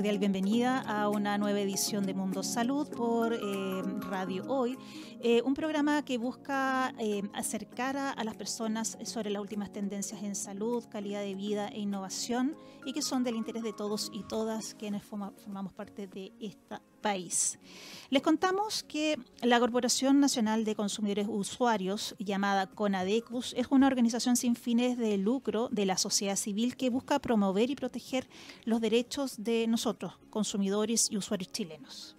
bienvenida 0.00 0.78
a 0.78 1.10
una 1.10 1.36
nueva 1.36 1.60
edición 1.60 2.06
de 2.06 2.14
Mundo 2.14 2.42
Salud 2.42 2.88
por 2.88 3.34
eh, 3.34 3.38
Radio 4.08 4.44
Hoy, 4.48 4.78
eh, 5.20 5.42
un 5.42 5.52
programa 5.52 6.02
que 6.06 6.16
busca 6.16 6.94
eh, 6.98 7.22
acercar 7.34 7.98
a, 7.98 8.24
las 8.24 8.34
personas 8.34 8.96
sobre 9.04 9.28
las 9.28 9.42
últimas 9.42 9.70
tendencias 9.70 10.22
en 10.22 10.34
salud, 10.34 10.86
calidad 10.88 11.20
de 11.20 11.34
vida 11.34 11.68
e 11.68 11.80
innovación 11.80 12.56
y 12.86 12.94
que 12.94 13.02
son 13.02 13.24
del 13.24 13.36
interés 13.36 13.62
de 13.62 13.74
todos 13.74 14.10
y 14.14 14.22
todas 14.22 14.74
quienes 14.74 15.02
formamos 15.04 15.74
parte 15.74 16.06
de 16.06 16.32
esta 16.40 16.80
país. 17.00 17.58
Les 18.10 18.22
contamos 18.22 18.82
que 18.82 19.16
la 19.40 19.60
Corporación 19.60 20.18
Nacional 20.18 20.64
de 20.64 20.74
Consumidores 20.74 21.28
Usuarios, 21.28 22.16
llamada 22.18 22.66
CONADECUS, 22.66 23.54
es 23.56 23.68
una 23.70 23.86
organización 23.86 24.34
sin 24.34 24.56
fines 24.56 24.98
de 24.98 25.16
lucro 25.16 25.68
de 25.70 25.86
la 25.86 25.96
sociedad 25.96 26.34
civil 26.34 26.76
que 26.76 26.90
busca 26.90 27.20
promover 27.20 27.70
y 27.70 27.76
proteger 27.76 28.28
los 28.64 28.80
derechos 28.80 29.44
de 29.44 29.66
nosotros, 29.68 30.14
consumidores 30.28 31.08
y 31.10 31.16
usuarios 31.16 31.52
chilenos. 31.52 32.16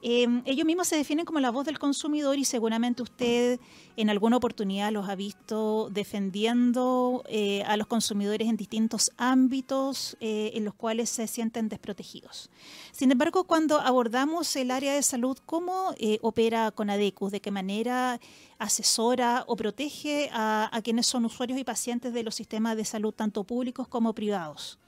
Em, 0.00 0.42
ellos 0.46 0.64
mismos 0.64 0.86
se 0.86 0.96
definen 0.96 1.24
como 1.24 1.40
la 1.40 1.50
voz 1.50 1.66
del 1.66 1.78
consumidor 1.78 2.38
y 2.38 2.44
seguramente 2.44 3.02
usted 3.02 3.58
en 3.96 4.10
alguna 4.10 4.36
oportunidad 4.36 4.92
los 4.92 5.08
ha 5.08 5.16
visto 5.16 5.88
defendiendo 5.90 7.24
eh, 7.28 7.64
a 7.64 7.76
los 7.76 7.88
consumidores 7.88 8.48
en 8.48 8.56
distintos 8.56 9.10
ámbitos 9.16 10.16
eh, 10.20 10.52
en 10.54 10.64
los 10.64 10.74
cuales 10.74 11.10
se 11.10 11.26
sienten 11.26 11.68
desprotegidos. 11.68 12.48
Sin 12.92 13.10
embargo, 13.10 13.44
cuando 13.44 13.80
abordamos 13.80 14.54
el 14.54 14.70
área 14.70 14.94
de 14.94 15.02
salud, 15.02 15.36
¿cómo 15.44 15.94
eh, 15.98 16.18
opera 16.22 16.70
Conadecus? 16.70 17.32
¿De 17.32 17.40
qué 17.40 17.50
manera 17.50 18.20
asesora 18.58 19.42
o 19.48 19.56
protege 19.56 20.30
a, 20.32 20.68
a 20.70 20.80
quienes 20.82 21.06
son 21.06 21.24
usuarios 21.24 21.58
y 21.58 21.64
pacientes 21.64 22.12
de 22.12 22.22
los 22.22 22.36
sistemas 22.36 22.76
de 22.76 22.84
salud, 22.84 23.12
tanto 23.12 23.42
públicos 23.42 23.88
como 23.88 24.14
privados? 24.14 24.78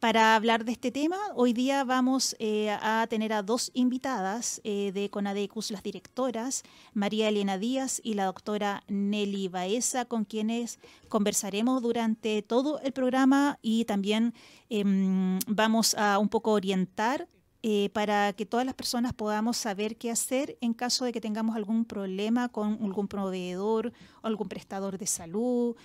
Para 0.00 0.34
hablar 0.34 0.64
de 0.64 0.72
este 0.72 0.90
tema, 0.90 1.18
hoy 1.34 1.52
día 1.52 1.84
vamos 1.84 2.34
eh, 2.38 2.70
a 2.70 3.06
tener 3.10 3.34
a 3.34 3.42
dos 3.42 3.70
invitadas 3.74 4.62
eh, 4.64 4.92
de 4.92 5.10
CONADECUS, 5.10 5.70
las 5.72 5.82
directoras, 5.82 6.62
María 6.94 7.28
Elena 7.28 7.58
Díaz 7.58 8.00
y 8.02 8.14
la 8.14 8.24
doctora 8.24 8.82
Nelly 8.88 9.48
Baeza, 9.48 10.06
con 10.06 10.24
quienes 10.24 10.78
conversaremos 11.10 11.82
durante 11.82 12.40
todo 12.40 12.80
el 12.80 12.92
programa 12.92 13.58
y 13.60 13.84
también 13.84 14.32
em, 14.70 15.38
vamos 15.46 15.94
a 15.94 16.18
un 16.18 16.30
poco 16.30 16.52
orientar 16.52 17.28
eh, 17.62 17.90
para 17.92 18.32
que 18.32 18.46
todas 18.46 18.64
las 18.64 18.74
personas 18.74 19.12
podamos 19.12 19.58
saber 19.58 19.98
qué 19.98 20.10
hacer 20.10 20.56
en 20.62 20.72
caso 20.72 21.04
de 21.04 21.12
que 21.12 21.20
tengamos 21.20 21.56
algún 21.56 21.84
problema 21.84 22.48
con 22.48 22.82
algún 22.82 23.06
proveedor 23.06 23.92
algún 24.22 24.48
prestador 24.48 24.96
de 24.96 25.06
salud, 25.06 25.76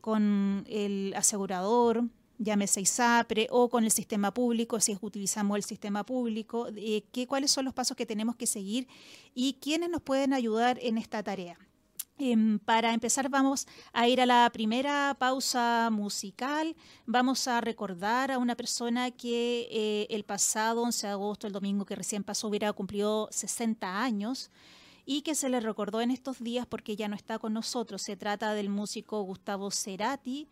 con 0.00 0.64
el 0.66 1.14
asegurador 1.16 2.02
llámese 2.38 2.80
ISAPRE 2.80 3.48
o 3.50 3.68
con 3.68 3.84
el 3.84 3.90
sistema 3.90 4.32
público, 4.32 4.80
si 4.80 4.96
utilizamos 5.00 5.56
el 5.56 5.64
sistema 5.64 6.04
público, 6.04 6.68
eh, 6.76 7.04
qué, 7.12 7.26
cuáles 7.26 7.50
son 7.50 7.64
los 7.64 7.74
pasos 7.74 7.96
que 7.96 8.06
tenemos 8.06 8.36
que 8.36 8.46
seguir 8.46 8.88
y 9.34 9.54
quiénes 9.54 9.90
nos 9.90 10.02
pueden 10.02 10.32
ayudar 10.32 10.78
en 10.80 10.98
esta 10.98 11.22
tarea. 11.22 11.58
Em, 12.20 12.58
para 12.58 12.92
empezar 12.94 13.28
vamos 13.28 13.68
a 13.92 14.08
ir 14.08 14.20
a 14.20 14.26
la 14.26 14.50
primera 14.52 15.16
pausa 15.20 15.88
musical. 15.92 16.74
Vamos 17.06 17.46
a 17.46 17.60
recordar 17.60 18.32
a 18.32 18.38
una 18.38 18.56
persona 18.56 19.12
que 19.12 19.68
eh, 19.70 20.06
el 20.10 20.24
pasado 20.24 20.82
11 20.82 21.06
de 21.06 21.12
agosto, 21.12 21.46
el 21.46 21.52
domingo 21.52 21.84
que 21.84 21.94
recién 21.94 22.24
pasó, 22.24 22.48
hubiera 22.48 22.72
cumplido 22.72 23.28
60 23.30 24.02
años 24.02 24.50
y 25.06 25.22
que 25.22 25.36
se 25.36 25.48
le 25.48 25.60
recordó 25.60 26.00
en 26.00 26.10
estos 26.10 26.40
días 26.40 26.66
porque 26.66 26.96
ya 26.96 27.06
no 27.06 27.14
está 27.14 27.38
con 27.38 27.52
nosotros. 27.52 28.02
Se 28.02 28.16
trata 28.16 28.52
del 28.52 28.68
músico 28.68 29.22
Gustavo 29.22 29.70
Cerati 29.70 30.48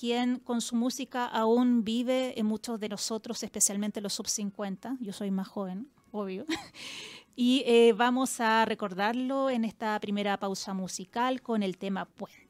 quien 0.00 0.38
con 0.38 0.62
su 0.62 0.76
música 0.76 1.26
aún 1.26 1.84
vive 1.84 2.40
en 2.40 2.46
muchos 2.46 2.80
de 2.80 2.88
nosotros, 2.88 3.42
especialmente 3.42 4.00
los 4.00 4.14
sub 4.14 4.26
50. 4.26 4.96
Yo 4.98 5.12
soy 5.12 5.30
más 5.30 5.46
joven, 5.46 5.88
obvio. 6.10 6.46
Y 7.36 7.62
eh, 7.64 7.94
vamos 7.96 8.38
a 8.40 8.66
recordarlo 8.66 9.48
en 9.48 9.64
esta 9.64 9.98
primera 9.98 10.36
pausa 10.36 10.74
musical 10.74 11.40
con 11.40 11.62
el 11.62 11.78
tema 11.78 12.04
Puente. 12.04 12.49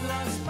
las 0.00 0.41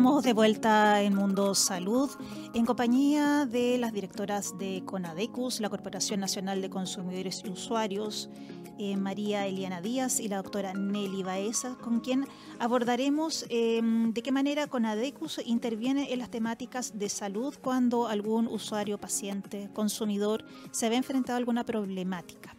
estamos 0.00 0.24
de 0.24 0.32
vuelta 0.32 1.02
en 1.02 1.14
Mundo 1.14 1.54
Salud 1.54 2.08
en 2.54 2.64
compañía 2.64 3.44
de 3.44 3.76
las 3.76 3.92
directoras 3.92 4.56
de 4.56 4.82
CONADECUS, 4.86 5.60
la 5.60 5.68
Corporación 5.68 6.20
Nacional 6.20 6.62
de 6.62 6.70
Consumidores 6.70 7.42
y 7.44 7.50
Usuarios, 7.50 8.30
eh, 8.78 8.96
María 8.96 9.46
Eliana 9.46 9.82
Díaz 9.82 10.18
y 10.18 10.28
la 10.28 10.38
doctora 10.38 10.72
Nelly 10.72 11.22
Baeza, 11.22 11.76
con 11.82 12.00
quien 12.00 12.26
abordaremos 12.58 13.44
em, 13.50 14.14
de 14.14 14.22
qué 14.22 14.32
manera 14.32 14.68
CONADECUS 14.68 15.42
interviene 15.44 16.10
en 16.14 16.20
las 16.20 16.30
temáticas 16.30 16.98
de 16.98 17.10
salud 17.10 17.54
cuando 17.60 18.06
algún 18.06 18.46
usuario, 18.46 18.96
paciente, 18.96 19.68
consumidor 19.74 20.46
se 20.70 20.88
ve 20.88 20.96
enfrentado 20.96 21.34
a 21.34 21.36
alguna 21.36 21.66
problemática. 21.66 22.56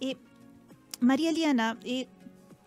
Eh, 0.00 0.14
María 1.00 1.30
Eliana, 1.30 1.76
eh, 1.82 2.06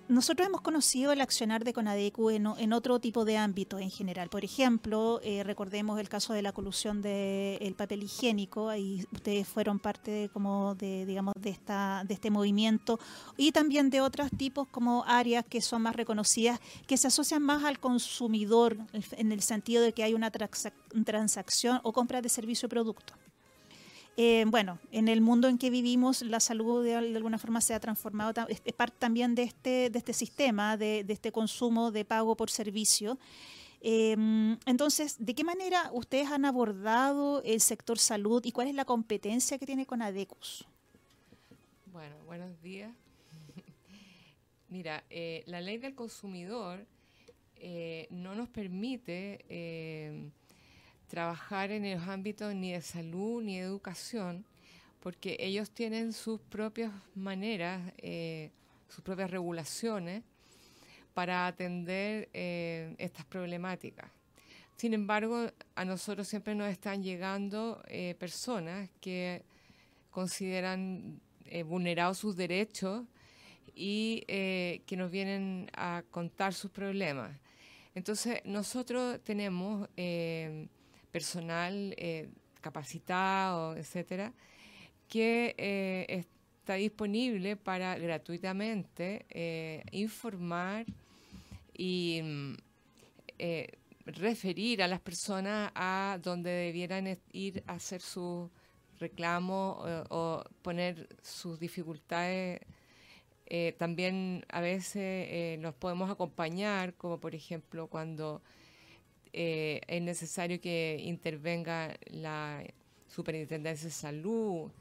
nosotros 0.10 0.48
hemos 0.48 0.62
conocido 0.62 1.12
el 1.12 1.22
accionar 1.22 1.64
de 1.64 1.72
Conadecu 1.72 2.32
en, 2.32 2.74
otro 2.74 3.00
tipo 3.00 3.26
de 3.26 3.38
ámbito 3.38 3.78
en 3.78 3.92
general. 3.92 4.28
Por 4.30 4.44
ejemplo, 4.44 5.22
eh, 5.24 5.44
recordemos 5.44 6.00
el 6.00 6.10
caso 6.10 6.34
de 6.34 6.42
la 6.42 6.52
colusión 6.52 7.04
del 7.04 7.76
papel 7.76 8.04
higiénico. 8.04 8.70
Ahí 8.70 9.06
ustedes 9.14 9.48
fueron 9.48 9.78
parte 9.78 10.32
como 10.34 10.74
de, 10.74 11.06
digamos, 11.06 11.36
de 11.40 11.52
esta, 11.52 12.04
de 12.08 12.16
este 12.16 12.32
movimiento 12.32 13.00
y 13.38 13.52
también 13.52 13.92
de 13.92 14.02
otros 14.02 14.32
tipos 14.36 14.68
como 14.68 15.04
áreas 15.06 15.46
que 15.48 15.62
son 15.62 15.84
más 15.84 15.96
reconocidas, 15.96 16.60
que 16.88 16.98
se 16.98 17.08
asocian 17.08 17.44
más 17.44 17.64
al 17.64 17.80
consumidor 17.80 18.78
en 19.12 19.32
el 19.32 19.42
sentido 19.42 19.84
de 19.84 19.94
que 19.94 20.04
hay 20.04 20.16
una 20.16 20.32
transacción 20.32 21.82
o 21.84 21.94
compra 21.94 22.22
de 22.22 22.30
servicio 22.30 22.66
o 22.66 22.70
producto. 22.70 23.14
Eh, 24.22 24.44
bueno, 24.48 24.80
en 24.92 25.08
el 25.08 25.22
mundo 25.22 25.48
en 25.48 25.58
que 25.58 25.70
vivimos, 25.70 26.24
la 26.24 26.42
salud 26.42 26.84
de, 26.84 26.94
alguna 26.94 27.38
forma 27.38 27.62
se 27.62 27.74
ha 27.74 27.80
transformado, 27.80 28.34
es, 28.50 28.60
parte 28.74 28.98
también 29.00 29.34
de 29.34 29.44
este, 29.44 29.86
este 29.86 30.12
sistema, 30.12 30.76
de, 30.76 31.06
este 31.08 31.32
consumo 31.32 31.90
de 31.90 32.04
pago 32.04 32.36
por 32.36 32.50
servicio. 32.50 33.18
Em, 33.80 34.58
entonces, 34.66 35.16
¿de 35.20 35.34
qué 35.34 35.46
manera 35.46 35.90
ustedes 35.94 36.28
han 36.32 36.44
abordado 36.44 37.42
el 37.44 37.62
sector 37.62 37.98
salud 37.98 38.44
y 38.44 38.52
cuál 38.52 38.68
es 38.68 38.76
la 38.76 38.84
competencia 38.84 39.58
que 39.58 39.66
tiene 39.66 39.86
con 39.86 40.02
ADECUS? 40.02 40.68
Bueno, 41.86 42.18
buenos 42.26 42.62
días. 42.62 42.92
Mira, 44.68 45.06
eh, 45.10 45.44
la 45.46 45.62
ley 45.62 45.78
del 45.78 45.96
consumidor 45.96 46.86
eh, 47.56 48.06
no 48.10 48.36
nos 48.36 48.50
permite 48.50 49.46
trabajar 51.10 51.72
en 51.72 51.92
los 51.92 52.08
ámbitos 52.08 52.56
ni 52.56 52.72
de 52.72 52.82
salud 52.82 53.42
ni 53.42 53.58
de 53.58 53.66
educación, 53.66 54.46
porque 55.02 55.36
ellos 55.40 55.72
tienen 55.72 56.14
sus 56.14 56.40
propias 56.40 56.94
maneras, 57.16 57.82
eh, 57.98 58.52
sus 58.88 59.04
propias 59.04 59.32
regulaciones 59.32 60.24
para 61.14 61.48
atender 61.48 62.30
eh, 62.34 62.96
estas 63.00 63.26
problemáticas. 63.26 64.10
Sin 64.78 64.94
embargo, 64.94 65.52
a 65.76 65.84
nosotros 65.84 66.28
siempre 66.28 66.56
nos 66.56 66.70
están 66.70 67.04
llegando 67.04 67.84
eh, 67.88 68.16
personas 68.18 68.90
que 69.02 69.44
consideran 70.12 71.20
vulnerados 71.66 72.20
sus 72.20 72.36
derechos 72.36 73.06
y 73.74 74.24
que 74.28 74.96
nos 74.96 75.10
vienen 75.10 75.68
a 75.74 76.04
contar 76.12 76.54
sus 76.54 76.70
problemas. 76.70 77.32
Entonces, 77.96 78.40
nosotros 78.46 79.20
tenemos 79.24 79.90
personal 81.12 81.94
eh, 81.98 82.30
capacitado, 82.62 83.76
etcétera, 83.76 84.34
que 85.08 85.56
eh, 85.58 86.26
está 86.60 86.76
disponible 86.76 87.56
para 87.56 87.98
gratuitamente 87.98 89.26
eh, 89.30 89.84
informar 89.92 90.86
y 91.74 92.22
mm, 92.24 92.54
referir 94.06 94.84
a 94.84 94.88
las 94.88 95.00
personas 95.00 95.72
a 95.74 96.20
donde 96.22 96.50
debieran 96.50 97.18
ir 97.32 97.64
a 97.68 97.74
hacer 97.74 98.02
su 98.02 98.50
reclamo 99.00 99.82
o 100.10 100.44
poner 100.62 101.08
sus 101.22 101.58
dificultades. 101.58 102.60
también 103.78 104.46
a 104.50 104.60
veces 104.60 105.58
nos 105.60 105.74
podemos 105.74 106.12
acompañar, 106.12 106.94
como 106.96 107.18
por 107.18 107.34
ejemplo 107.34 107.88
cuando 107.88 108.42
eh, 109.34 109.82
es 109.88 110.02
necesario 110.02 110.60
que 110.60 111.00
intervenga 111.04 111.96
la 112.08 112.64
Superintendencia 113.08 113.86
de 113.86 113.94
Salud. 113.94 114.72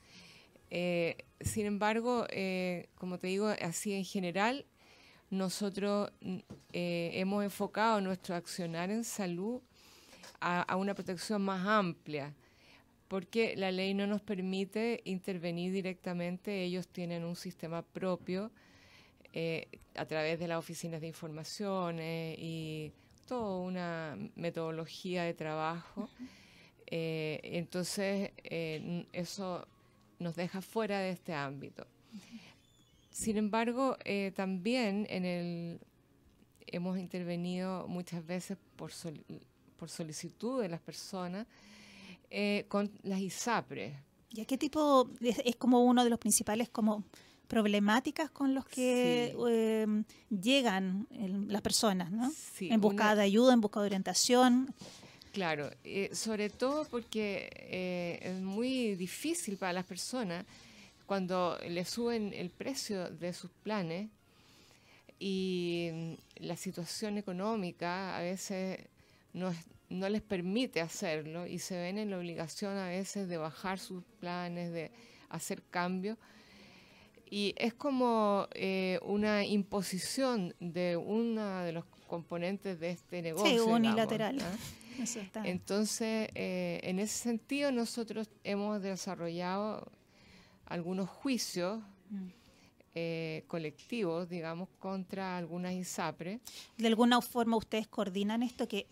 Eh, 0.71 1.17
sin 1.40 1.67
embargo, 1.67 2.26
eh, 2.31 2.88
como 2.97 3.19
te 3.19 3.26
digo, 3.26 3.49
así 3.49 3.93
en 3.93 4.05
general, 4.05 4.67
nosotros 5.31 6.11
hemos 6.73 7.45
enfocado 7.45 8.00
nuestro 8.00 8.35
accionar 8.35 8.90
en 8.90 9.05
salud 9.05 9.61
a, 10.40 10.75
una 10.76 10.95
protección 10.95 11.43
más 11.43 11.67
amplia, 11.67 12.35
porque 13.09 13.55
la 13.57 13.71
ley 13.71 13.93
no 13.93 14.07
nos 14.07 14.23
permite 14.23 15.02
intervenir 15.05 15.73
directamente, 15.73 16.62
ellos 16.62 16.88
tienen 16.88 17.25
un 17.25 17.37
sistema 17.37 17.83
propio 17.83 18.50
a 19.97 20.05
través 20.07 20.38
de 20.38 20.49
las 20.49 20.59
oficinas 20.59 21.02
de 21.02 21.09
información 21.09 21.99
y 22.00 22.93
toda 23.28 23.61
una 23.61 24.18
metodología 24.35 25.23
de 25.23 25.35
trabajo. 25.35 26.08
Eh, 26.87 27.40
entonces, 27.44 28.32
eh, 28.42 29.06
eso 29.12 29.68
nos 30.18 30.35
deja 30.35 30.62
fuera 30.62 30.99
de 31.00 31.11
este 31.11 31.35
ámbito. 31.35 31.87
Sin 33.11 33.37
embargo, 33.37 33.97
eh, 34.04 34.32
también 34.35 35.06
en 35.11 35.25
el 35.25 35.80
hemos 36.66 36.99
intervenido 36.99 37.87
muchas 37.88 38.26
veces 38.26 38.58
por, 38.76 38.90
por 39.76 39.88
solicitud 39.88 40.61
de 40.61 40.68
las 40.68 40.80
personas 40.80 41.47
con 42.68 42.90
las 43.02 43.20
ISAPRES. 43.20 43.94
¿Y 44.30 44.42
a 44.42 44.44
qué 44.44 44.58
tipo? 44.58 45.11
Es, 45.20 45.40
es, 45.44 45.56
como 45.56 45.82
uno 45.85 46.04
de 46.04 46.11
los 46.11 46.18
principales 46.18 46.68
como 46.68 47.04
problemáticas 47.49 48.31
con 48.31 48.55
los 48.55 48.67
que 48.67 49.35
em, 49.49 50.05
llegan 50.31 51.09
las 51.49 51.62
personas, 51.62 52.12
¿no? 52.12 52.31
en 52.61 52.81
busca 52.81 53.17
de 53.17 53.23
ayuda, 53.23 53.55
en 53.55 53.61
busca 53.61 53.81
de 53.81 53.87
orientación. 53.87 54.75
Claro, 55.33 55.71
eh, 55.83 56.11
sobre 56.12 56.50
todo 56.50 56.85
porque 56.85 57.49
eh, 57.55 58.19
es 58.23 58.40
muy 58.40 58.95
difícil 58.95 59.57
para 59.57 59.73
las 59.73 59.85
personas 59.85 60.45
cuando 61.07 61.59
le 61.67 61.85
suben 61.85 62.35
el 62.35 62.50
precio 62.50 63.09
de 63.09 63.33
sus 63.33 63.50
planes 63.50 64.11
y 65.19 65.88
mm, 65.93 66.12
la 66.47 66.57
situación 66.57 67.19
económica 67.19 68.17
a 68.17 68.21
veces 68.21 68.78
no, 69.33 69.55
no 69.88 70.09
les 70.09 70.23
permite 70.23 70.83
hacerlo 70.83 71.47
y 71.47 71.59
se 71.59 71.76
ven 71.76 71.99
en 71.99 72.11
la 72.11 72.19
obligación 72.19 72.76
a 72.76 72.88
veces 72.88 73.28
de 73.28 73.38
bajar 73.38 73.78
sus 73.78 74.05
planes, 74.21 74.71
de 74.73 74.90
hacer 75.31 75.62
cambios 75.71 76.19
y 77.30 77.54
es 77.56 77.75
como 77.75 78.49
eh, 78.52 78.99
una 79.02 79.44
imposición 79.44 80.54
de 80.61 80.97
uno 80.97 81.61
de 81.61 81.73
los 81.73 81.85
componentes 82.06 82.80
de 82.80 82.90
este 82.90 83.23
negocio. 83.23 83.64
Sí, 83.64 83.70
unilateral. 83.70 84.38
Entonces, 85.44 86.28
eh, 86.35 86.80
en 86.82 86.99
ese 86.99 87.16
sentido, 87.18 87.70
nosotros 87.70 88.28
hemos 88.42 88.82
desarrollado 88.82 89.90
algunos 90.66 91.08
juicios 91.08 91.80
mm. 92.11 92.26
eh, 92.94 93.44
colectivos, 93.47 94.28
digamos, 94.28 94.68
contra 94.78 95.37
algunas 95.37 95.73
ISAPRE. 95.73 96.40
¿De 96.76 96.87
alguna 96.88 97.20
forma 97.20 97.56
ustedes 97.56 97.87
coordinan 97.87 98.42
esto? 98.42 98.66
que 98.66 98.87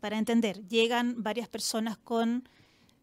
Para 0.00 0.16
entender, 0.16 0.66
llegan 0.68 1.22
varias 1.22 1.48
personas 1.48 1.98
con 1.98 2.48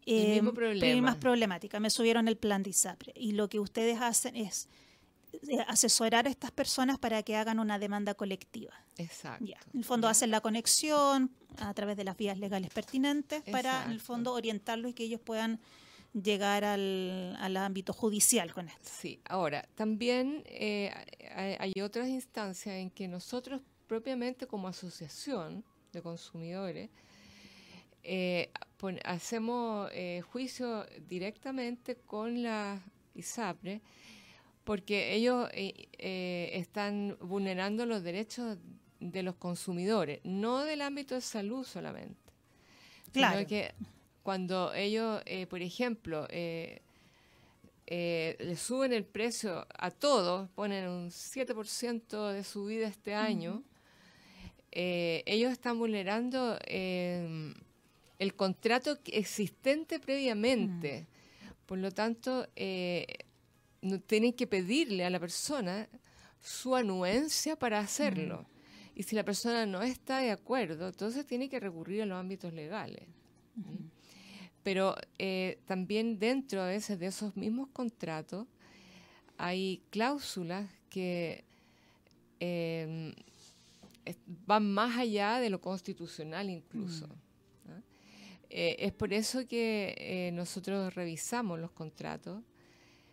eh, 0.08 0.42
problema. 0.54 1.20
problemática. 1.20 1.80
Me 1.80 1.90
subieron 1.90 2.28
el 2.28 2.38
plan 2.38 2.64
de 2.64 2.70
ISAPRE. 2.70 3.14
Y 3.16 3.34
lo 3.34 3.50
que 3.50 3.60
ustedes 3.60 4.00
hacen 4.02 4.36
es 4.36 4.70
eh, 5.34 5.60
asesorar 5.68 6.28
a 6.28 6.30
estas 6.30 6.52
personas 6.52 6.98
para 6.98 7.22
que 7.24 7.36
hagan 7.36 7.60
una 7.60 7.78
demanda 7.78 8.14
colectiva. 8.14 8.74
Exacto. 8.98 9.46
En 9.46 9.80
el 9.80 9.84
fondo 9.84 10.08
hacen 10.08 10.32
la 10.32 10.42
conexión 10.42 11.32
a 11.60 11.74
través 11.74 11.98
de 11.98 12.04
las 12.04 12.18
vías 12.18 12.38
legales 12.38 12.70
pertinentes 12.70 13.44
para, 13.52 13.86
en 13.86 13.92
el 13.92 14.00
fondo, 14.00 14.34
orientarlos 14.34 14.92
y 14.92 14.94
que 14.94 15.04
ellos 15.04 15.22
puedan 15.22 15.60
llegar 16.14 16.64
al, 16.64 17.58
ámbito 17.58 17.94
judicial 17.94 18.54
con 18.54 18.70
esto. 18.70 18.90
Sí, 18.90 19.20
ahora, 19.26 19.68
también 19.76 20.44
eh, 20.46 20.92
hay 21.60 21.74
otras 21.82 22.08
instancias 22.08 22.76
en 22.76 22.90
que 22.90 23.08
nosotros 23.08 23.62
propiamente 23.88 24.48
como 24.48 24.68
asociación 24.68 25.64
de 25.92 26.02
consumidores 26.02 26.90
eh, 28.10 28.52
hacemos 29.04 29.90
eh, 29.94 30.22
juicio 30.32 30.86
directamente 31.10 31.98
con 31.98 32.42
la 32.42 32.82
ISAPRE 33.16 33.82
porque 34.64 35.14
ellos 35.14 35.50
eh, 35.54 36.50
están 36.54 37.18
vulnerando 37.22 37.86
los 37.86 38.04
derechos 38.04 38.58
de 39.00 39.24
los 39.24 39.36
consumidores, 39.36 40.20
no 40.24 40.64
del 40.64 40.82
ámbito 40.82 41.16
de 41.16 41.22
salud 41.22 41.66
solamente. 41.66 42.32
Claro. 43.12 43.38
Sino 43.38 43.48
que 43.48 43.74
cuando 44.24 44.74
ellos, 44.74 45.22
por 45.50 45.62
ejemplo, 45.62 46.28
le 46.30 46.82
suben 48.58 48.92
el 48.92 49.06
precio 49.06 49.66
a 49.78 49.92
todos, 49.92 50.50
ponen 50.50 50.90
un 50.90 51.10
7% 51.10 52.32
de 52.34 52.44
subida 52.44 52.88
este 52.88 53.14
año, 53.14 53.64
eh, 54.80 55.24
ellos 55.26 55.52
están 55.52 55.80
vulnerando 55.80 56.56
em, 56.66 57.56
el 58.20 58.36
contrato 58.36 58.98
existente 59.06 60.00
previamente. 60.00 61.02
Mm. 61.02 61.54
Por 61.66 61.78
lo 61.80 61.92
tanto, 61.92 62.48
eh, 62.56 63.06
tienen 64.06 64.34
que 64.34 64.48
pedirle 64.48 65.06
a 65.06 65.10
la 65.10 65.20
persona 65.20 65.88
su 66.42 66.76
anuencia 66.76 67.56
para 67.58 67.80
hacerlo. 67.80 68.44
Mm. 68.44 69.00
Y 69.00 69.04
si 69.04 69.16
la 69.16 69.24
persona 69.24 69.66
no 69.66 69.82
está 69.84 70.20
de 70.20 70.32
acuerdo, 70.32 70.88
entonces 70.88 71.26
tiene 71.26 71.50
que 71.50 71.60
recurrir 71.60 72.02
a 72.02 72.06
los 72.06 72.18
ámbitos 72.18 72.54
legales. 72.54 73.04
Pero 74.64 74.96
eh, 75.18 75.60
también 75.66 76.20
dentro 76.20 76.62
a 76.62 76.68
veces 76.68 77.00
de 77.00 77.08
esos 77.08 77.36
mismos 77.36 77.70
contratos 77.70 78.48
hay 79.38 79.84
cláusulas 79.92 80.68
que 80.90 81.44
em, 82.40 83.14
van 84.46 84.72
más 84.74 84.98
allá 84.98 85.40
de 85.40 85.50
lo 85.50 85.62
constitucional 85.62 86.50
incluso. 86.50 87.08
Mm. 87.08 87.27
Eh, 88.60 88.88
es 88.88 88.92
por 88.92 89.14
eso 89.14 89.46
que 89.48 89.94
eh, 90.00 90.32
nosotros 90.34 90.96
revisamos 90.96 91.60
los 91.60 91.70
contratos, 91.70 92.42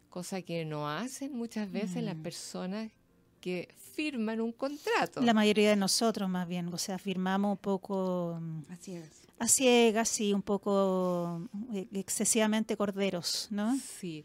cosa 0.08 0.40
que 0.40 0.64
no 0.64 0.88
hacen 0.88 1.36
muchas 1.36 1.70
veces 1.70 2.02
las 2.02 2.16
mm. 2.16 2.22
personas 2.22 2.90
que 3.42 3.68
firman 3.92 4.40
un 4.40 4.52
contrato. 4.52 5.20
La 5.20 5.34
mayoría 5.34 5.68
de 5.68 5.76
nosotros 5.76 6.30
más 6.30 6.48
bien, 6.48 6.72
o 6.72 6.78
sea, 6.78 6.98
firmamos 6.98 7.50
un 7.50 7.58
poco... 7.58 8.38
Mm, 8.40 8.72
a 8.72 8.76
ciegas. 8.76 9.10
A 9.38 9.46
ciegas, 9.46 10.08
sí, 10.08 10.32
un 10.32 10.40
poco 10.40 11.46
excesivamente 11.92 12.74
corderos, 12.74 13.48
¿no? 13.50 13.76
Sí. 13.76 14.24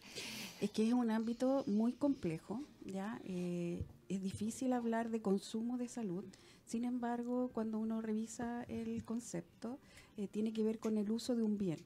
Es 0.61 0.71
que 0.71 0.88
es 0.88 0.93
un 0.93 1.11
ámbito 1.11 1.65
muy 1.67 1.91
complejo, 1.91 2.63
¿ya? 2.85 3.19
Eh, 3.25 3.83
es 4.07 4.21
difícil 4.21 4.71
hablar 4.71 5.09
de 5.09 5.21
consumo 5.21 5.77
de 5.77 5.89
salud 5.89 6.23
sin 6.69 6.85
embargo, 6.85 7.49
cuando 7.51 7.79
uno 7.79 7.99
revisa 7.99 8.63
el 8.67 9.03
concepto, 9.03 9.79
eh, 10.17 10.27
tiene 10.27 10.53
que 10.53 10.63
ver 10.63 10.77
con 10.77 10.99
el 10.99 11.09
uso 11.09 11.35
de 11.35 11.41
un 11.41 11.57
bien. 11.57 11.79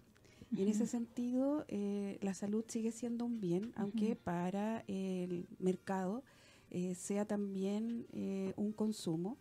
Y 0.51 0.61
en 0.61 0.67
ese 0.67 0.87
sentido, 0.87 1.63
eh, 1.69 2.17
la 2.21 2.33
salud 2.33 2.65
sigue 2.67 2.91
siendo 2.91 3.23
un 3.23 3.39
bien, 3.39 3.71
aunque 3.77 4.17
para 4.17 4.83
el 4.87 5.47
mercado 5.57 6.21
eh, 6.69 6.95
sea 6.95 7.23
también 7.23 8.07
un 8.57 8.73
consumo. 8.73 9.37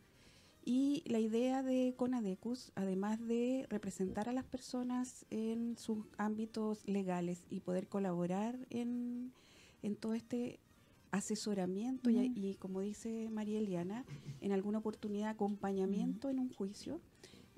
Y 0.64 1.02
la 1.06 1.18
idea 1.18 1.64
de 1.64 1.94
Conadecus, 1.96 2.70
además 2.76 3.18
de 3.26 3.66
representar 3.68 4.28
a 4.28 4.32
las 4.32 4.44
personas 4.44 5.26
en 5.30 5.76
sus 5.76 6.06
ámbitos 6.18 6.86
legales 6.86 7.42
y 7.50 7.58
poder 7.58 7.88
colaborar 7.88 8.56
en, 8.70 9.32
en 9.82 9.96
todo 9.96 10.14
este 10.14 10.60
asesoramiento 11.12 12.10
y, 12.10 12.56
como 12.58 12.80
dice 12.80 13.28
María 13.30 13.58
Eliana, 13.58 14.04
en 14.40 14.50
alguna 14.50 14.78
oportunidad 14.78 15.30
acompañamiento 15.30 16.30
en 16.30 16.40
un 16.40 16.52
juicio, 16.52 17.00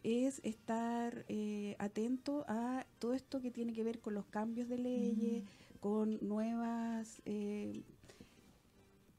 es 0.02 0.40
estar 0.44 1.24
eh, 1.28 1.76
atento 1.78 2.44
a 2.46 2.84
todo 2.98 3.14
esto 3.14 3.40
que 3.40 3.50
tiene 3.50 3.72
que 3.72 3.84
ver 3.84 4.00
con 4.00 4.12
los 4.12 4.26
cambios 4.26 4.68
de 4.68 4.78
leyes, 4.78 5.44
con 5.80 6.18
nuevos 6.20 7.22
eh, 7.24 7.82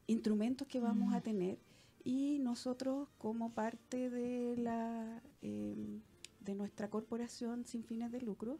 instrumentos 0.06 0.68
que 0.68 0.80
vamos 0.80 1.12
a 1.14 1.20
tener. 1.22 1.58
Y 2.04 2.38
nosotros 2.38 3.08
como 3.18 3.50
parte 3.50 4.10
de 4.10 4.56
la 4.56 5.22
em, 5.42 6.02
de 6.46 6.54
nuestra 6.54 6.88
corporación 6.88 7.66
sin 7.66 7.82
fines 7.82 8.12
de 8.12 8.20
lucro 8.20 8.58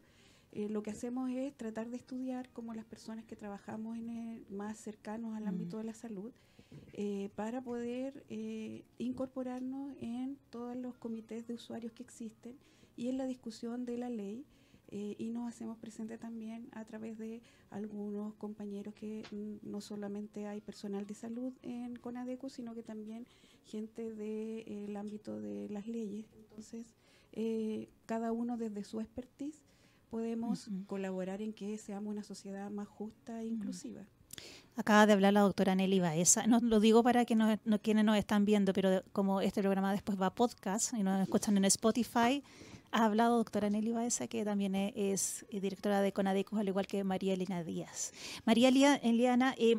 eh, 0.57 0.71
lo 0.71 0.83
que 0.83 0.91
hacemos 0.91 1.29
es 1.29 1.55
tratar 1.55 1.91
de 1.91 1.99
estudiar 1.99 2.49
como 2.49 2.73
las 2.73 2.87
personas 2.87 3.27
que 3.27 3.37
trabajamos 3.37 3.99
en 3.99 4.09
el, 4.09 4.47
más 4.49 4.79
cercanos 4.79 5.37
al 5.37 5.47
ámbito 5.47 5.77
de 5.77 5.85
la 5.85 5.93
salud 5.93 6.33
eh, 6.95 7.29
para 7.35 7.61
poder 7.61 8.25
eh, 8.31 8.83
incorporarnos 8.97 9.93
en 10.01 10.39
todos 10.49 10.75
los 10.75 10.97
comités 10.97 11.47
de 11.47 11.53
usuarios 11.53 11.93
que 11.93 12.03
existen 12.03 12.57
y 12.97 13.09
en 13.09 13.19
la 13.19 13.27
discusión 13.27 13.85
de 13.85 13.99
la 13.99 14.09
ley 14.09 14.47
y 14.89 15.31
nos 15.31 15.49
hacemos 15.49 15.77
presente 15.77 16.17
también 16.17 16.69
a 16.73 16.85
través 16.85 17.19
de 17.19 17.43
algunos 17.71 18.35
compañeros 18.37 18.95
que 18.95 19.25
mm, 19.33 19.69
no 19.69 19.81
solamente 19.83 20.47
hay 20.47 20.63
personal 20.63 21.07
de 21.07 21.13
salud 21.13 21.53
en 21.63 21.97
CONADECO, 21.97 22.49
sino 22.49 22.73
que 22.75 22.85
también 22.85 23.27
gente 23.65 24.15
del 24.15 24.97
ámbito 24.97 25.39
de 25.41 25.69
las 25.69 25.87
leyes. 25.89 26.25
Entonces, 26.35 26.95
cada 28.07 28.33
uno 28.33 28.57
desde 28.57 28.85
su 28.85 29.01
expertise 29.01 29.67
podemos 30.17 30.71
colaborar 30.87 31.43
en 31.43 31.53
que 31.53 31.77
seamos 31.77 32.11
una 32.11 32.23
sociedad 32.23 32.71
más 32.71 32.89
justa 32.89 33.43
e 33.43 33.49
inclusiva. 33.49 34.01
Acaba 34.75 35.05
de 35.05 35.13
hablar 35.13 35.35
la 35.35 35.41
doctora 35.43 35.75
Nelly 35.75 36.01
Baeza. 36.01 36.47
No 36.47 36.59
lo 36.61 36.81
digo 36.81 37.03
para 37.03 37.27
que 37.27 37.35
no, 37.35 37.59
quienes 37.83 38.03
nos 38.03 38.17
están 38.17 38.47
viendo, 38.47 38.73
pero 38.73 39.03
como 39.13 39.43
este 39.43 39.61
programa 39.61 39.93
después 39.93 40.19
va 40.19 40.29
a 40.29 40.35
podcast 40.35 40.95
y 40.95 41.03
nos 41.03 41.21
escuchan 41.21 41.59
en 41.59 41.67
Spotify, 41.67 42.43
ha 42.93 43.05
hablado 43.05 43.37
doctora 43.37 43.69
Nelly 43.69 43.93
Baeza, 43.93 44.27
que 44.27 44.43
también 44.43 44.75
es, 44.75 45.45
directora 45.51 46.01
de 46.01 46.13
Conadecos, 46.13 46.59
al 46.59 46.69
igual 46.69 46.87
que 46.87 47.05
María 47.05 47.35
Elena 47.35 47.63
Díaz. 47.63 48.13
María 48.47 48.71
Eliana, 48.71 49.55
eh, 49.59 49.77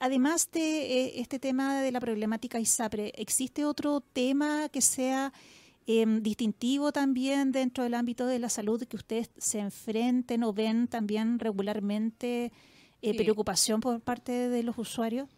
además 0.00 0.48
de 0.50 0.60
eh, 0.60 1.20
este 1.20 1.38
tema 1.38 1.82
de 1.82 1.92
la 1.92 2.00
problemática 2.00 2.58
ISAPRE, 2.58 3.12
¿existe 3.16 3.66
otro 3.66 4.00
tema 4.00 4.70
que 4.70 4.80
sea 4.80 5.30
Em, 5.86 6.22
distintivo 6.22 6.92
también 6.92 7.50
dentro 7.50 7.82
del 7.82 7.94
ámbito 7.94 8.26
de 8.26 8.38
la 8.38 8.48
salud 8.48 8.84
que 8.84 8.96
ustedes 8.96 9.30
se 9.36 9.58
enfrenten 9.58 10.44
o 10.44 10.52
ven 10.52 10.86
también 10.86 11.40
regularmente 11.40 12.52
eh, 13.02 13.16
preocupación 13.16 13.80
por 13.80 14.00
parte 14.00 14.48
de 14.48 14.62
los 14.62 14.78
usuarios? 14.78 15.28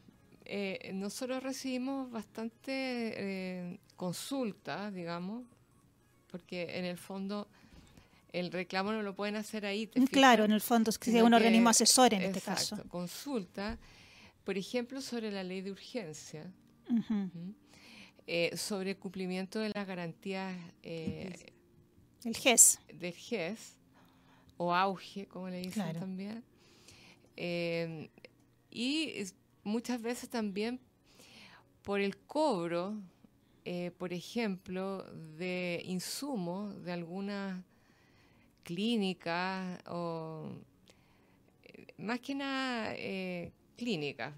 Eh, 0.44 0.90
nosotros 0.92 1.42
recibimos 1.42 2.10
bastante 2.10 2.72
eh, 2.72 3.78
consultas, 3.96 4.92
digamos, 4.92 5.44
porque 6.30 6.78
en 6.78 6.84
el 6.84 6.98
fondo 6.98 7.48
el 8.32 8.52
reclamo 8.52 8.92
no 8.92 9.02
lo 9.02 9.14
pueden 9.14 9.36
hacer 9.36 9.64
ahí. 9.64 9.88
Mm, 9.94 10.04
claro, 10.04 10.44
en 10.44 10.52
el 10.52 10.60
fondo 10.60 10.90
es 10.90 10.98
que 10.98 11.10
sea 11.10 11.24
un 11.24 11.32
organismo 11.32 11.70
asesor 11.70 12.12
en 12.12 12.20
este 12.20 12.42
caso. 12.42 12.76
Consulta, 12.88 13.78
por 14.44 14.58
ejemplo, 14.58 15.00
sobre 15.00 15.30
la 15.30 15.42
ley 15.42 15.62
de 15.62 15.70
urgencia. 15.72 16.52
Eh, 18.26 18.56
sobre 18.56 18.92
el 18.92 18.96
cumplimiento 18.96 19.58
de 19.58 19.68
las 19.74 19.86
garantías 19.86 20.56
eh, 20.82 21.52
el 22.24 22.34
GES 22.34 22.80
del 22.94 23.12
GES 23.12 23.76
o 24.56 24.74
auge 24.74 25.26
como 25.26 25.50
le 25.50 25.58
dicen 25.58 25.92
también. 25.92 26.42
Eh, 27.36 28.08
y 28.70 29.26
muchas 29.62 30.00
veces 30.00 30.30
también 30.30 30.80
por 31.82 32.00
el 32.00 32.16
cobro 32.16 32.98
por 33.98 34.12
ejemplo 34.12 35.02
de 35.38 35.82
insumos 35.84 36.82
de 36.82 36.92
alguna 36.92 37.64
clínica 38.62 39.82
o 39.86 40.50
más 41.98 42.20
que 42.20 42.34
nada 42.34 42.94
clínica 43.76 44.34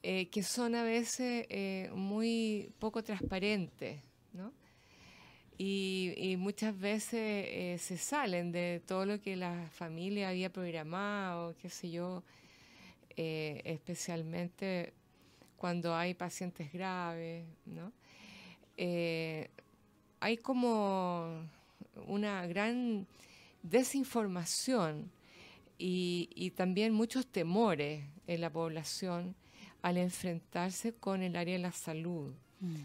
eh, 0.00 0.28
que 0.28 0.44
son 0.44 0.76
a 0.76 0.84
veces 0.84 1.46
eh, 1.48 1.90
muy 1.94 2.72
poco 2.78 3.02
transparentes. 3.02 4.00
Y, 5.60 6.36
muchas 6.38 6.78
veces 6.78 7.14
eh, 7.48 7.76
se 7.80 7.98
salen 7.98 8.52
de 8.52 8.80
todo 8.86 9.04
lo 9.04 9.20
que 9.20 9.34
la 9.34 9.68
familia 9.72 10.28
había 10.28 10.52
programado, 10.52 11.56
qué 11.60 11.68
sé 11.68 11.90
yo, 11.90 12.22
especialmente 13.16 14.92
cuando 15.56 15.96
hay 15.96 16.14
pacientes 16.14 16.72
graves, 16.72 17.44
¿no? 17.66 17.92
hay 18.76 20.36
como 20.36 21.44
una 22.06 22.46
gran 22.46 23.08
desinformación 23.64 25.10
y 25.76 26.52
también 26.54 26.92
muchos 26.92 27.26
temores 27.26 28.04
en 28.28 28.40
la 28.40 28.50
población 28.50 29.34
al 29.82 29.96
enfrentarse 29.96 30.94
con 30.94 31.22
el 31.22 31.36
área 31.36 31.54
de 31.54 31.62
la 31.62 31.72
salud. 31.72 32.32
Mm. 32.60 32.76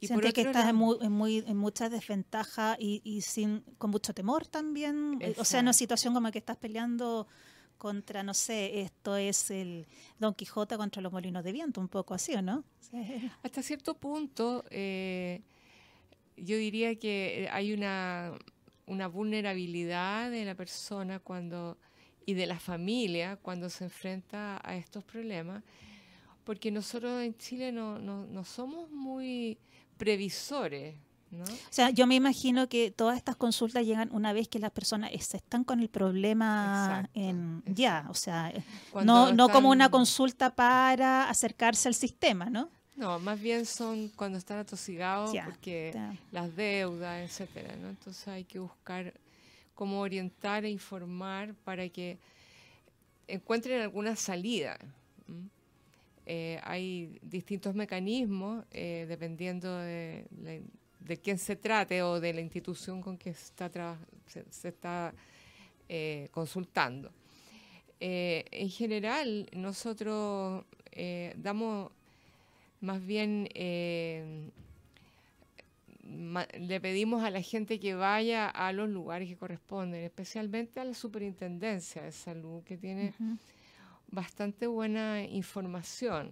Y 0.00 0.06
Siente 0.06 0.32
que 0.32 0.42
estás 0.42 0.68
en, 0.68 0.76
muy, 0.76 1.38
en, 1.44 1.56
muchas 1.56 1.90
desventajas 1.90 2.76
y, 2.78 3.20
sin, 3.22 3.62
con 3.78 3.90
mucho 3.90 4.14
temor 4.14 4.46
también. 4.46 5.18
O 5.38 5.44
sea, 5.44 5.58
en 5.58 5.66
una 5.66 5.72
situación 5.72 6.14
como 6.14 6.30
que 6.30 6.38
estás 6.38 6.56
peleando 6.56 7.26
contra, 7.78 8.22
no 8.22 8.32
sé, 8.32 8.82
esto 8.82 9.16
es 9.16 9.50
el 9.50 9.86
Don 10.18 10.34
Quijote 10.34 10.76
contra 10.76 11.02
los 11.02 11.12
molinos 11.12 11.42
de 11.42 11.50
viento, 11.50 11.80
un 11.80 11.88
poco 11.88 12.14
así, 12.14 12.34
¿o 12.34 12.42
no? 12.42 12.64
Hasta 13.42 13.62
cierto 13.62 13.94
punto, 13.94 14.64
eh, 14.70 15.42
yo 16.36 16.56
diría 16.56 16.96
que 16.96 17.48
hay 17.50 17.72
una, 17.72 18.32
una 18.86 19.08
vulnerabilidad 19.08 20.30
de 20.30 20.44
la 20.44 20.54
persona 20.54 21.18
cuando 21.18 21.76
y 22.24 22.34
de 22.34 22.46
la 22.46 22.60
familia 22.60 23.36
cuando 23.36 23.70
se 23.70 23.84
enfrenta 23.84 24.60
a 24.62 24.76
estos 24.76 25.02
problemas 25.02 25.64
porque 26.48 26.70
nosotros 26.70 27.22
en 27.22 27.36
Chile 27.36 27.72
no, 27.72 27.98
no, 27.98 28.42
somos 28.42 28.90
muy 28.90 29.58
previsores. 29.98 30.94
¿no? 31.30 31.44
O 31.44 31.68
sea, 31.68 31.90
yo 31.90 32.06
me 32.06 32.14
imagino 32.14 32.70
que 32.70 32.90
todas 32.90 33.18
estas 33.18 33.36
consultas 33.36 33.84
llegan 33.84 34.08
una 34.12 34.32
vez 34.32 34.48
que 34.48 34.58
las 34.58 34.70
personas 34.70 35.10
están 35.12 35.62
con 35.62 35.80
el 35.80 35.90
problema 35.90 37.06
en 37.12 37.62
ya, 37.66 38.06
o 38.08 38.14
sea, 38.14 38.50
no, 39.04 39.30
no 39.34 39.50
como 39.50 39.68
una 39.68 39.90
consulta 39.90 40.48
para 40.54 41.28
acercarse 41.28 41.86
al 41.86 41.94
sistema, 41.94 42.46
¿no? 42.46 42.70
No, 42.96 43.18
más 43.18 43.38
bien 43.38 43.66
son 43.66 44.08
cuando 44.16 44.38
están 44.38 44.56
atosigados 44.56 45.36
porque 45.44 45.92
las 46.32 46.56
deudas, 46.56 47.28
etcétera, 47.28 47.76
¿no? 47.76 47.90
Entonces 47.90 48.26
hay 48.26 48.44
que 48.44 48.58
buscar 48.58 49.12
cómo 49.74 50.00
orientar 50.00 50.64
e 50.64 50.70
informar 50.70 51.52
para 51.56 51.86
que 51.90 52.16
encuentren 53.26 53.82
alguna 53.82 54.16
salida. 54.16 54.78
Eh, 56.30 56.60
hay 56.62 57.18
distintos 57.22 57.74
mecanismos 57.74 58.62
eh, 58.70 59.06
dependiendo 59.08 59.78
de, 59.78 60.26
quién 61.22 61.38
se 61.38 61.56
trate 61.56 62.02
o 62.02 62.20
de 62.20 62.34
la 62.34 62.42
institución 62.42 63.00
con 63.00 63.16
que 63.16 63.32
se, 63.32 64.68
está 64.68 65.14
eh, 65.88 66.28
consultando. 66.30 67.10
en 67.98 68.68
general, 68.68 69.48
nosotros 69.52 70.66
damos 71.36 71.92
más 72.82 73.04
bien 73.06 73.48
le 76.58 76.80
pedimos 76.82 77.24
a 77.24 77.30
la 77.30 77.40
gente 77.40 77.80
que 77.80 77.94
vaya 77.94 78.50
a 78.50 78.70
los 78.72 78.90
lugares 78.90 79.30
que 79.30 79.36
corresponden, 79.36 80.04
especialmente 80.04 80.78
a 80.78 80.84
la 80.84 80.92
Superintendencia 80.92 82.02
de 82.02 82.12
Salud, 82.12 82.62
que 82.64 82.76
tiene 82.76 83.14
bastante 84.10 84.66
buena 84.66 85.22
información. 85.24 86.30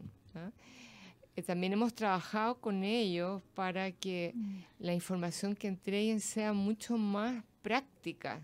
Eh, 1.37 1.43
también 1.43 1.73
hemos 1.73 1.95
trabajado 1.95 2.57
con 2.61 2.83
ellos 2.85 3.43
para 3.55 3.93
que 3.93 4.33
mm. 4.35 4.59
la 4.79 4.95
información 4.95 5.55
que 5.55 5.69
entreguen 5.69 6.21
sea 6.21 6.53
mucho 6.53 6.97
más 6.97 7.45
práctica, 7.63 8.41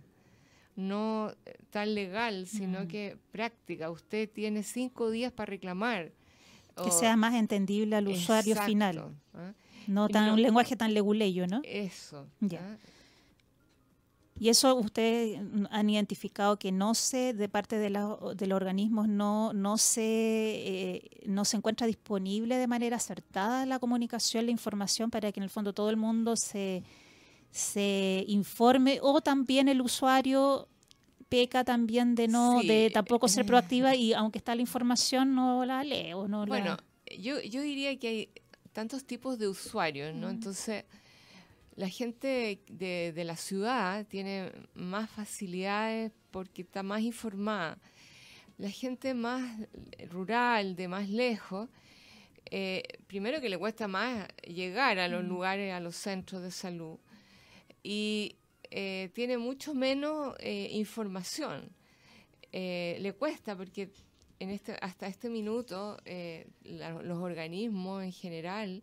no 0.77 1.33
eh, 1.47 1.57
tan 1.71 1.95
legal, 1.95 2.47
sino 2.47 2.85
mm. 2.85 2.89
que 2.89 3.19
práctica. 3.31 3.91
Usted 3.91 4.29
tiene 4.31 4.63
cinco 4.63 5.11
días 5.11 5.33
para 5.33 5.51
reclamar. 5.51 6.13
Que 6.83 6.91
sea 6.91 7.17
más 7.17 7.35
entendible 7.35 7.97
al 7.97 8.09
usuario 8.09 8.57
final. 8.57 9.15
¿ah? 9.35 9.53
No 9.87 10.09
tan, 10.09 10.33
un 10.33 10.41
lenguaje 10.41 10.75
tan 10.75 10.95
leguleyo, 10.95 11.47
¿no? 11.47 11.61
Eso. 11.65 12.27
Ya. 12.41 12.79
Y 14.43 14.49
eso 14.49 14.75
ustedes 14.75 15.41
han 15.71 15.89
identificado 15.89 16.59
que 16.59 16.73
no 16.73 16.97
se, 16.97 17.33
de 17.33 17.49
parte 17.49 17.79
de, 17.79 17.91
los 17.91 18.21
organismos, 18.53 19.07
no, 19.07 19.53
no, 19.53 19.79
se, 19.79 20.03
eh, 20.03 21.11
no 21.27 21.45
se 21.45 21.59
encuentra 21.59 21.87
disponible 21.87 22.57
de 22.57 22.67
manera 22.67 22.97
acertada 22.97 23.65
la 23.67 23.79
comunicación, 23.79 24.47
la 24.47 24.51
información, 24.51 25.13
para 25.13 25.31
que 25.31 25.39
en 25.39 25.45
el 25.45 25.51
fondo 25.51 25.73
todo 25.73 25.91
el 25.91 25.97
mundo 25.97 26.35
se, 26.35 26.83
se 27.53 28.25
informe, 28.27 28.99
o 29.01 29.21
también 29.21 29.69
el 29.69 29.81
usuario 29.81 30.67
peca 31.29 31.63
también 31.63 32.17
de 32.17 32.27
no, 32.27 32.63
de 32.63 32.91
tampoco 32.93 33.29
ser 33.29 33.47
proactiva 33.47 33.95
y 33.95 34.13
aunque 34.13 34.39
está 34.39 34.57
la 34.57 34.63
información 34.63 35.37
no 35.37 35.65
la 35.65 35.85
lee 35.85 36.15
o 36.15 36.27
no 36.27 36.47
bueno, 36.47 36.79
yo, 37.17 37.41
yo 37.43 37.63
diría 37.63 37.97
que 37.97 38.09
hay 38.09 38.29
tantos 38.73 39.05
tipos 39.05 39.39
de 39.39 39.47
usuarios, 39.47 40.17
¿no? 40.17 40.29
Entonces, 40.29 40.85
la 41.75 41.89
gente 41.89 42.61
de, 42.69 43.25
la 43.25 43.37
ciudad 43.37 44.07
tiene 44.07 44.53
más 44.75 45.11
facilidades 45.11 46.13
porque 46.31 46.63
está 46.63 46.83
más 46.83 47.01
informada. 47.01 47.79
La 48.59 48.71
gente 48.71 49.15
más 49.15 49.59
rural, 50.11 50.77
de 50.77 50.89
más 50.89 51.09
lejos, 51.09 51.69
eh, 52.51 52.83
primero 53.07 53.41
que 53.41 53.49
le 53.49 53.57
cuesta 53.57 53.89
más 53.89 54.29
llegar 54.47 54.99
a 54.99 55.09
los 55.09 55.25
lugares, 55.25 55.73
a 55.73 55.81
los 55.81 55.97
centros 55.97 56.43
de 56.43 56.51
salud, 56.51 56.99
y 57.83 58.37
eh, 58.71 59.11
tiene 59.15 59.39
mucho 59.39 59.75
menos 59.75 60.37
eh, 60.41 60.69
información. 60.73 61.71
le 62.53 63.15
cuesta 63.19 63.57
porque 63.57 63.91
en 64.39 64.51
este, 64.51 64.77
hasta 64.83 65.07
este 65.07 65.31
minuto 65.31 65.97
los 66.65 67.19
organismos 67.19 68.05
en 68.05 68.13
general, 68.13 68.83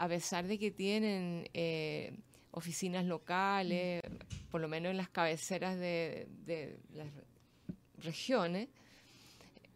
a 0.00 0.08
pesar 0.08 0.46
de 0.46 0.58
que 0.58 0.70
tienen 0.70 1.46
eh, 1.52 2.16
oficinas 2.52 3.04
locales, 3.04 4.02
por 4.50 4.62
lo 4.62 4.66
menos 4.66 4.92
en 4.92 4.96
las 4.96 5.10
cabeceras 5.10 5.78
de, 5.78 6.26
las 6.94 7.08
regiones, 8.02 8.68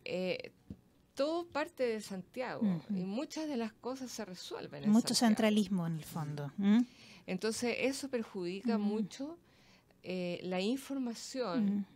eh, 0.06 0.52
todo 1.12 1.46
parte 1.46 1.82
de 1.82 2.00
Santiago 2.00 2.62
y 2.88 3.04
muchas 3.04 3.48
de 3.48 3.58
las 3.58 3.74
cosas 3.74 4.10
se 4.10 4.24
resuelven. 4.24 4.84
En 4.84 4.90
Mucho 4.90 5.14
centralismo 5.14 5.86
en 5.86 5.96
el 5.96 6.04
fondo. 6.04 6.50
Entonces 7.26 7.76
eso 7.80 8.08
perjudica 8.08 8.78
mucho 8.78 9.36
la 10.02 10.60
información 10.62 11.86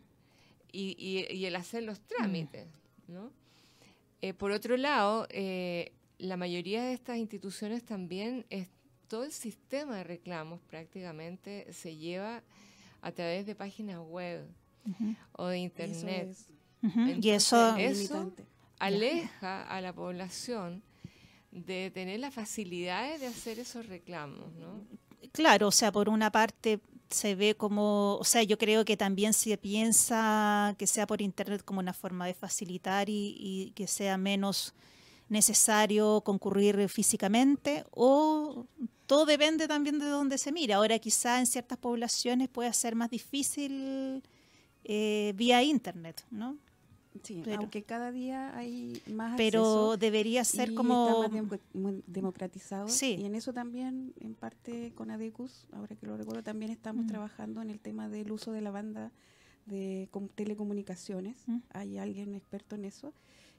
y, 0.71 0.95
y, 1.31 1.47
el 1.47 1.57
hacer 1.57 1.83
los 1.83 1.99
trámites. 2.01 2.67
¿no? 3.07 3.33
Eh, 4.21 4.35
por 4.35 4.51
otro 4.51 4.77
lado, 4.77 5.27
eh, 5.31 5.93
la 6.19 6.37
mayoría 6.37 6.83
de 6.83 6.93
estas 6.93 7.17
instituciones 7.17 7.85
también, 7.85 8.45
es, 8.51 8.69
todo 9.09 9.25
el 9.25 9.33
sistema 9.33 9.97
de 9.97 10.05
reclamos 10.05 10.61
prácticamente 10.69 11.73
se 11.73 11.97
lleva 11.97 12.43
a 13.01 13.13
través 13.13 13.47
de 13.47 13.55
páginas 13.55 14.01
web 14.01 14.47
o 15.33 15.47
de 15.47 15.59
internet. 15.59 16.37
y 16.83 17.31
eso, 17.31 17.77
aleja 18.79 19.63
a 19.63 19.81
la 19.81 19.93
población 19.93 20.83
de 21.51 21.91
tener 21.91 22.21
las 22.21 22.35
facilidades 22.35 23.21
de 23.21 23.27
hacer 23.27 23.59
esos 23.59 23.87
reclamos, 23.87 24.53
¿no? 24.55 24.81
Claro, 25.33 25.69
o 25.69 25.73
sea, 25.73 25.91
por 25.91 26.09
una 26.09 26.31
parte 26.31 26.81
se 27.11 27.35
ve 27.35 27.55
como, 27.55 28.17
o 28.17 28.25
sea, 28.25 28.43
yo 28.43 28.59
creo 28.59 28.85
que 28.85 28.97
también 28.97 29.33
se 29.33 29.57
piensa 29.57 30.75
que 30.79 30.87
sea 30.87 31.07
por 31.07 31.23
Internet 31.23 31.63
como 31.65 31.81
una 31.81 31.95
forma 31.95 32.27
de 32.27 32.35
facilitar 32.35 33.09
y, 33.09 33.73
que 33.75 33.87
sea 33.87 34.17
menos 34.19 34.75
necesario 35.29 36.23
concurrir 36.23 36.89
físicamente 36.89 37.85
o 37.91 38.67
todo 39.07 39.27
depende 39.27 39.69
también 39.69 39.99
de 39.99 40.07
dónde 40.07 40.39
se 40.39 40.53
mira. 40.53 40.77
Ahora 40.77 40.99
quizá 40.99 41.39
en 41.39 41.47
ciertas 41.47 41.79
poblaciones 41.79 42.49
puede 42.49 42.73
ser 42.73 42.95
más 42.95 43.11
difícil 43.11 44.23
eh, 44.85 45.33
vía 45.37 45.63
Internet, 45.63 46.25
¿no? 46.31 46.57
Sí, 47.23 47.43
aunque 47.57 47.83
cada 47.83 48.13
día 48.13 48.57
hay 48.57 49.03
más 49.07 49.37
Pero 49.37 49.97
debería 49.97 50.45
ser 50.45 50.75
como... 50.75 51.25
Está 51.25 51.59
más 51.75 51.95
democratizado. 52.07 52.89
Sí. 52.89 53.17
Y 53.19 53.25
en 53.25 53.35
eso 53.35 53.53
también, 53.53 54.15
en 54.21 54.35
parte 54.35 54.93
con 54.95 55.11
ADECUS, 55.11 55.67
ahora 55.73 55.97
que 55.97 56.07
lo 56.07 56.17
recuerdo, 56.17 56.43
también 56.43 56.71
estamos 56.71 57.07
mm. 57.07 57.09
trabajando 57.09 57.63
en 57.63 57.71
el 57.71 57.81
tema 57.81 58.09
del 58.09 58.31
uso 58.31 58.53
de 58.53 58.61
la 58.61 58.71
banda 58.71 59.13
de 59.67 60.09
telecomunicaciones. 60.35 61.43
Mm. 61.47 61.59
Hay 61.71 61.99
alguien 61.99 62.35
experto 62.35 62.77
en 62.77 62.85
eso. 62.85 63.13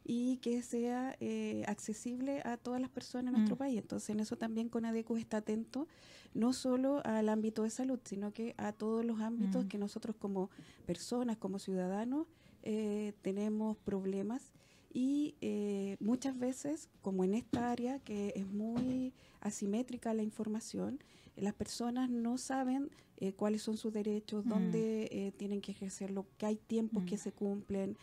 Y 0.04 0.38
que 0.38 0.62
sea 0.62 1.16
eh, 1.20 1.64
accesible 1.68 2.42
a 2.44 2.58
todas 2.58 2.82
las 2.82 2.90
personas 2.90 3.28
en 3.28 3.34
nuestro 3.34 3.56
mm. 3.56 3.60
país. 3.60 3.78
Entonces, 3.78 4.10
en 4.10 4.20
eso 4.20 4.38
también 4.38 4.70
con 4.70 4.86
ADECUS 4.86 5.20
está 5.20 5.38
atento, 5.38 5.88
no 6.34 6.54
solo 6.54 7.02
al 7.06 7.30
ámbito 7.30 7.64
de 7.64 7.70
salud, 7.70 8.00
sino 8.04 8.34
que 8.34 8.56
a 8.58 8.72
todos 8.72 9.06
los 9.06 9.20
ámbitos 9.20 9.66
que 9.66 9.78
nosotros 9.78 10.16
como 10.18 10.50
personas, 10.86 11.38
como 11.38 11.60
ciudadanos, 11.60 12.28
eh, 12.64 13.14
tenemos 13.22 13.78
problemas 13.78 14.52
y 14.92 15.36
eh, 15.40 15.96
muchas 16.00 16.38
veces, 16.38 16.90
como 17.02 17.24
en 17.24 17.34
esta 17.34 17.72
área 17.72 18.00
que 18.00 18.34
es 18.36 18.48
muy 18.48 19.14
asimétrica 19.40 20.14
la 20.14 20.24
información, 20.24 21.00
las 21.38 21.54
personas 21.54 22.10
no 22.10 22.38
saben 22.38 22.90
eh, 23.18 23.32
cuáles 23.34 23.62
son 23.62 23.78
sus 23.78 23.94
derechos, 23.94 24.46
mm. 24.46 24.50
dónde 24.50 25.34
tienen 25.38 25.62
que 25.62 25.72
ejercerlo, 25.72 26.26
que 26.38 26.48
hay 26.48 26.56
tiempos 26.58 27.04
que 27.06 27.16
mm. 27.16 27.20
se 27.20 27.32
cumplen, 27.32 27.98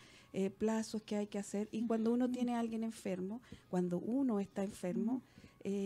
plazos 0.57 1.01
que 1.01 1.15
hay 1.15 1.27
que 1.27 1.39
hacer. 1.39 1.67
Y 1.71 1.85
cuando 1.87 2.11
uno 2.11 2.29
tiene 2.29 2.55
a 2.55 2.59
alguien 2.59 2.83
enfermo, 2.83 3.41
cuando 3.69 3.99
uno 3.99 4.39
está 4.39 4.63
enfermo, 4.63 5.21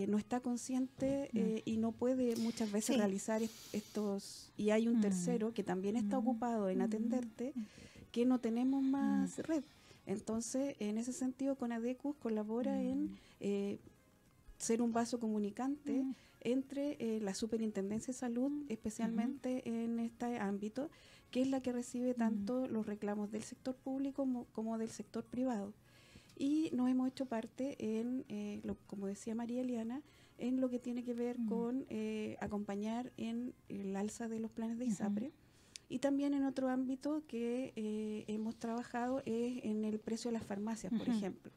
no 0.08 0.18
está 0.18 0.42
consciente 0.42 1.30
mm. 1.34 1.70
y 1.70 1.78
no 1.78 1.92
puede 1.92 2.36
muchas 2.36 2.72
veces 2.72 2.98
realizar 2.98 3.42
estos... 3.74 4.52
Y 4.58 4.70
hay 4.72 4.88
un 4.88 5.02
tercero 5.02 5.54
que 5.54 5.64
también 5.64 5.96
está 5.96 6.18
ocupado 6.18 6.70
en 6.70 6.82
atenderte 6.82 7.54
que 8.12 8.26
no 8.26 8.40
tenemos 8.40 8.84
más 8.84 9.38
red. 9.40 9.64
Entonces, 10.06 10.76
en 10.80 10.98
ese 10.98 11.14
sentido, 11.14 11.56
Conadecus 11.56 12.16
colabora 12.18 12.82
en 12.82 13.18
eh, 13.40 13.80
ser 14.58 14.82
un 14.82 14.92
vaso 14.92 15.20
comunicante 15.20 16.04
entre 16.42 16.98
eh, 17.00 17.20
la 17.22 17.34
Superintendencia 17.34 18.14
de 18.14 18.20
Salud, 18.20 18.52
especialmente 18.70 19.68
en 19.84 20.00
este 20.00 20.40
ámbito, 20.40 20.90
que 21.32 21.42
es 21.42 21.48
la 21.48 21.62
que 21.62 21.72
recibe 21.72 22.14
tanto 22.14 22.68
los 22.68 22.86
reclamos 22.86 23.32
del 23.32 23.44
sector 23.44 23.76
público 23.76 24.28
como, 24.52 24.78
del 24.78 24.90
sector 24.90 25.24
privado. 25.24 25.74
Y 26.38 26.70
nos 26.74 26.90
hemos 26.90 27.08
hecho 27.08 27.26
parte 27.26 27.76
en, 27.80 28.26
eh, 28.30 28.60
lo, 28.64 28.76
como 28.88 29.08
decía 29.08 29.34
María 29.36 29.62
Eliana, 29.62 30.02
en 30.38 30.60
lo 30.60 30.70
que 30.70 30.80
tiene 30.80 31.04
que 31.04 31.14
ver 31.14 31.38
con 31.48 31.86
acompañar 32.40 33.12
en 33.18 33.54
el 33.70 33.96
alza 33.96 34.28
de 34.28 34.40
los 34.40 34.52
planes 34.52 34.78
de 34.80 34.86
ISAPRE. 34.86 35.32
Y 35.92 36.00
también 36.00 36.34
en 36.34 36.46
otro 36.46 36.70
ámbito 36.70 37.22
que 37.28 37.74
eh, 37.76 38.24
hemos 38.28 38.56
trabajado 38.56 39.22
es 39.26 39.66
en 39.66 39.84
el 39.84 40.00
precio 40.00 40.32
de 40.32 40.38
las 40.38 40.46
farmacias, 40.46 40.94
por 40.94 41.10
ejemplo. 41.10 41.52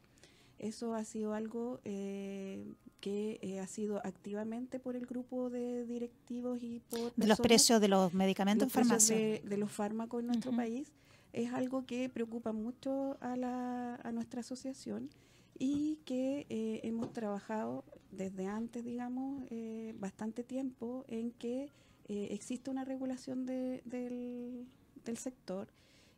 Eso 0.59 0.95
ha 0.95 1.05
sido 1.05 1.35
algo 1.35 1.81
eh, 1.85 2.65
que 3.01 3.39
eh, 3.43 3.61
ha 3.61 3.67
sido 3.67 3.99
activamente 3.99 4.81
por 4.81 4.97
el 4.97 5.05
grupo 5.05 5.51
de 5.51 5.85
directivos 5.85 6.63
y 6.63 6.81
por... 6.89 7.15
De 7.15 7.27
los 7.27 7.39
precios 7.39 7.79
de 7.79 7.89
los 7.89 8.15
medicamentos 8.15 8.67
en 8.67 8.71
farmacia. 8.71 9.15
De, 9.15 9.57
los 9.59 9.71
fármacos 9.71 10.21
en 10.21 10.29
nuestro 10.29 10.53
país. 10.53 10.91
Es 11.35 11.53
algo 11.53 11.85
que 11.85 12.09
preocupa 12.09 12.53
mucho 12.53 13.19
a, 13.21 13.37
la, 13.37 13.97
a 13.97 14.13
nuestra 14.13 14.41
asociación 14.41 15.11
y 15.59 15.97
que 16.07 16.47
eh, 16.49 16.81
hemos 16.85 17.13
trabajado 17.13 17.85
desde 18.11 18.47
antes, 18.47 18.85
digamos, 18.85 19.45
eh, 19.51 19.95
bastante 19.99 20.43
tiempo 20.43 21.05
en 21.09 21.31
que 21.33 21.69
existe 22.07 22.71
una 22.71 22.85
regulación 22.85 23.45
del, 23.45 23.83
del, 23.85 25.17
sector 25.19 25.69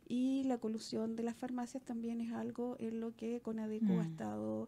y 0.07 0.43
la 0.43 0.57
colusión 0.57 1.15
de 1.15 1.23
las 1.23 1.35
farmacias 1.35 1.83
también 1.83 2.21
es 2.21 2.31
algo 2.31 2.75
en 2.79 2.99
lo 2.99 3.15
que 3.15 3.41
Conadeco 3.41 3.93
ha 3.93 4.03
mm. 4.03 4.11
estado 4.11 4.67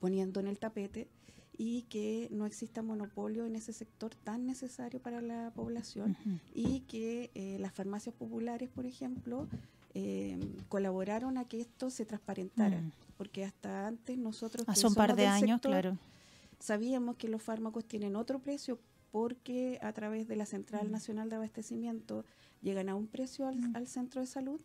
poniendo 0.00 0.40
en 0.40 0.46
el 0.46 0.58
tapete 0.58 1.08
y 1.56 1.82
que 1.82 2.28
no 2.30 2.46
exista 2.46 2.82
monopolio 2.82 3.44
en 3.44 3.56
ese 3.56 3.72
sector 3.72 4.14
tan 4.14 4.46
necesario 4.46 5.00
para 5.00 5.20
la 5.20 5.52
población 5.54 6.16
y 6.54 6.80
que 6.80 7.30
las 7.60 7.72
farmacias 7.72 8.14
populares, 8.14 8.68
por 8.68 8.86
ejemplo, 8.86 9.48
eh, 9.94 10.38
colaboraron 10.68 11.38
a 11.38 11.46
que 11.46 11.60
esto 11.60 11.90
se 11.90 12.04
transparentara, 12.04 12.80
mm. 12.80 12.92
porque 13.16 13.44
hasta 13.44 13.88
antes 13.88 14.18
nosotros... 14.18 14.68
Hace 14.68 14.86
un 14.86 14.94
par 14.94 15.16
de 15.16 15.26
años, 15.26 15.60
claro. 15.60 15.98
Sabíamos 16.60 17.16
que 17.16 17.28
los 17.28 17.42
fármacos 17.42 17.84
tienen 17.84 18.14
otro 18.14 18.38
precio 18.38 18.78
porque 19.10 19.78
a 19.82 19.92
través 19.92 20.28
de 20.28 20.36
la 20.36 20.46
Central 20.46 20.88
mm. 20.88 20.92
Nacional 20.92 21.30
de 21.30 21.36
Abastecimiento 21.36 22.24
llegan 22.62 22.88
a 22.88 22.94
un 22.94 23.06
precio 23.06 23.50
mm. 23.50 23.76
al, 23.76 23.86
centro 23.86 24.20
de 24.20 24.26
salud. 24.26 24.60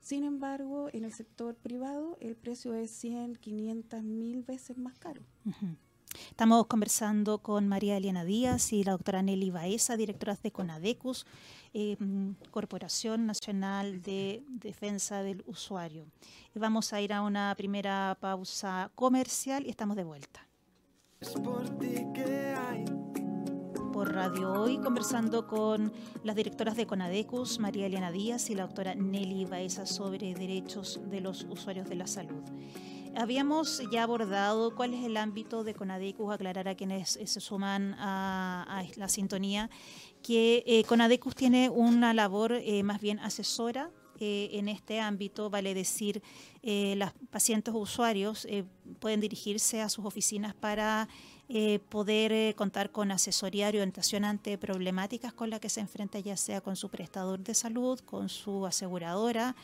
Sin 0.00 0.24
embargo, 0.24 0.88
en 0.92 1.04
el 1.04 1.12
sector 1.12 1.54
privado 1.54 2.16
el 2.20 2.36
precio 2.36 2.74
es 2.74 2.90
100, 2.90 3.36
500, 3.36 4.02
mil 4.02 4.42
veces 4.42 4.78
más 4.78 4.98
caro. 4.98 5.22
Estamos 6.30 6.66
conversando 6.66 7.38
con 7.38 7.68
María 7.68 7.96
Elena 7.96 8.24
Díaz 8.24 8.72
y 8.72 8.84
la 8.84 8.92
doctora 8.92 9.22
Nelly 9.22 9.50
Baeza, 9.50 9.96
directoras 9.96 10.42
de 10.42 10.52
CONADECUS, 10.52 11.26
eh, 11.74 11.96
Corporación 12.50 13.26
Nacional 13.26 14.02
de 14.02 14.42
Defensa 14.48 15.22
del 15.22 15.42
Usuario. 15.46 16.06
Vamos 16.54 16.92
a 16.92 17.00
ir 17.00 17.12
a 17.12 17.22
una 17.22 17.54
primera 17.56 18.16
pausa 18.20 18.90
comercial 18.94 19.66
y 19.66 19.70
estamos 19.70 19.96
de 19.96 20.04
vuelta. 20.04 20.46
Por 21.42 21.66
Radio 24.06 24.52
Hoy, 24.52 24.78
conversando 24.78 25.46
con 25.46 25.92
las 26.22 26.36
directoras 26.36 26.76
de 26.76 26.86
CONADECUS, 26.86 27.58
María 27.58 27.86
Elena 27.86 28.12
Díaz 28.12 28.50
y 28.50 28.54
la 28.54 28.62
doctora 28.62 28.94
Nelly 28.94 29.44
Baeza 29.44 29.84
sobre 29.84 30.34
derechos 30.34 31.00
de 31.10 31.20
los 31.20 31.44
usuarios 31.50 31.88
de 31.88 31.96
la 31.96 32.06
salud. 32.06 32.42
Habíamos 33.16 33.82
ya 33.90 34.04
abordado 34.04 34.74
cuál 34.74 34.94
es 34.94 35.04
el 35.04 35.16
ámbito 35.16 35.64
de 35.64 35.74
Conadecus, 35.74 36.32
aclarar 36.32 36.68
a 36.68 36.74
quienes 36.74 37.16
eh, 37.16 37.26
se 37.26 37.40
suman 37.40 37.94
a, 37.98 38.84
la 38.96 39.08
sintonía, 39.08 39.70
que 40.22 40.62
eh, 40.66 40.84
Conadecus 40.84 41.34
tiene 41.34 41.68
una 41.68 42.14
labor 42.14 42.52
eh, 42.52 42.82
más 42.82 43.00
bien 43.00 43.18
asesora 43.18 43.90
en 44.18 44.68
este 44.70 44.98
ámbito, 44.98 45.50
vale 45.50 45.74
decir, 45.74 46.22
los 46.62 47.12
pacientes 47.28 47.74
o 47.74 47.76
usuarios 47.76 48.48
pueden 48.98 49.20
dirigirse 49.20 49.82
a 49.82 49.90
sus 49.90 50.06
oficinas 50.06 50.54
para 50.54 51.06
poder 51.88 52.54
contar 52.54 52.90
con 52.90 53.12
asesoría 53.12 53.66
y 53.66 53.76
orientación 53.76 54.24
ante 54.24 54.58
problemáticas 54.58 55.32
con 55.32 55.50
las 55.50 55.60
que 55.60 55.68
se 55.68 55.80
enfrenta, 55.80 56.18
ya 56.18 56.36
sea 56.36 56.60
con 56.60 56.76
su 56.76 56.88
prestador 56.88 57.40
de 57.40 57.54
salud, 57.54 58.00
con 58.00 58.28
su 58.28 58.66
aseguradora 58.66 59.54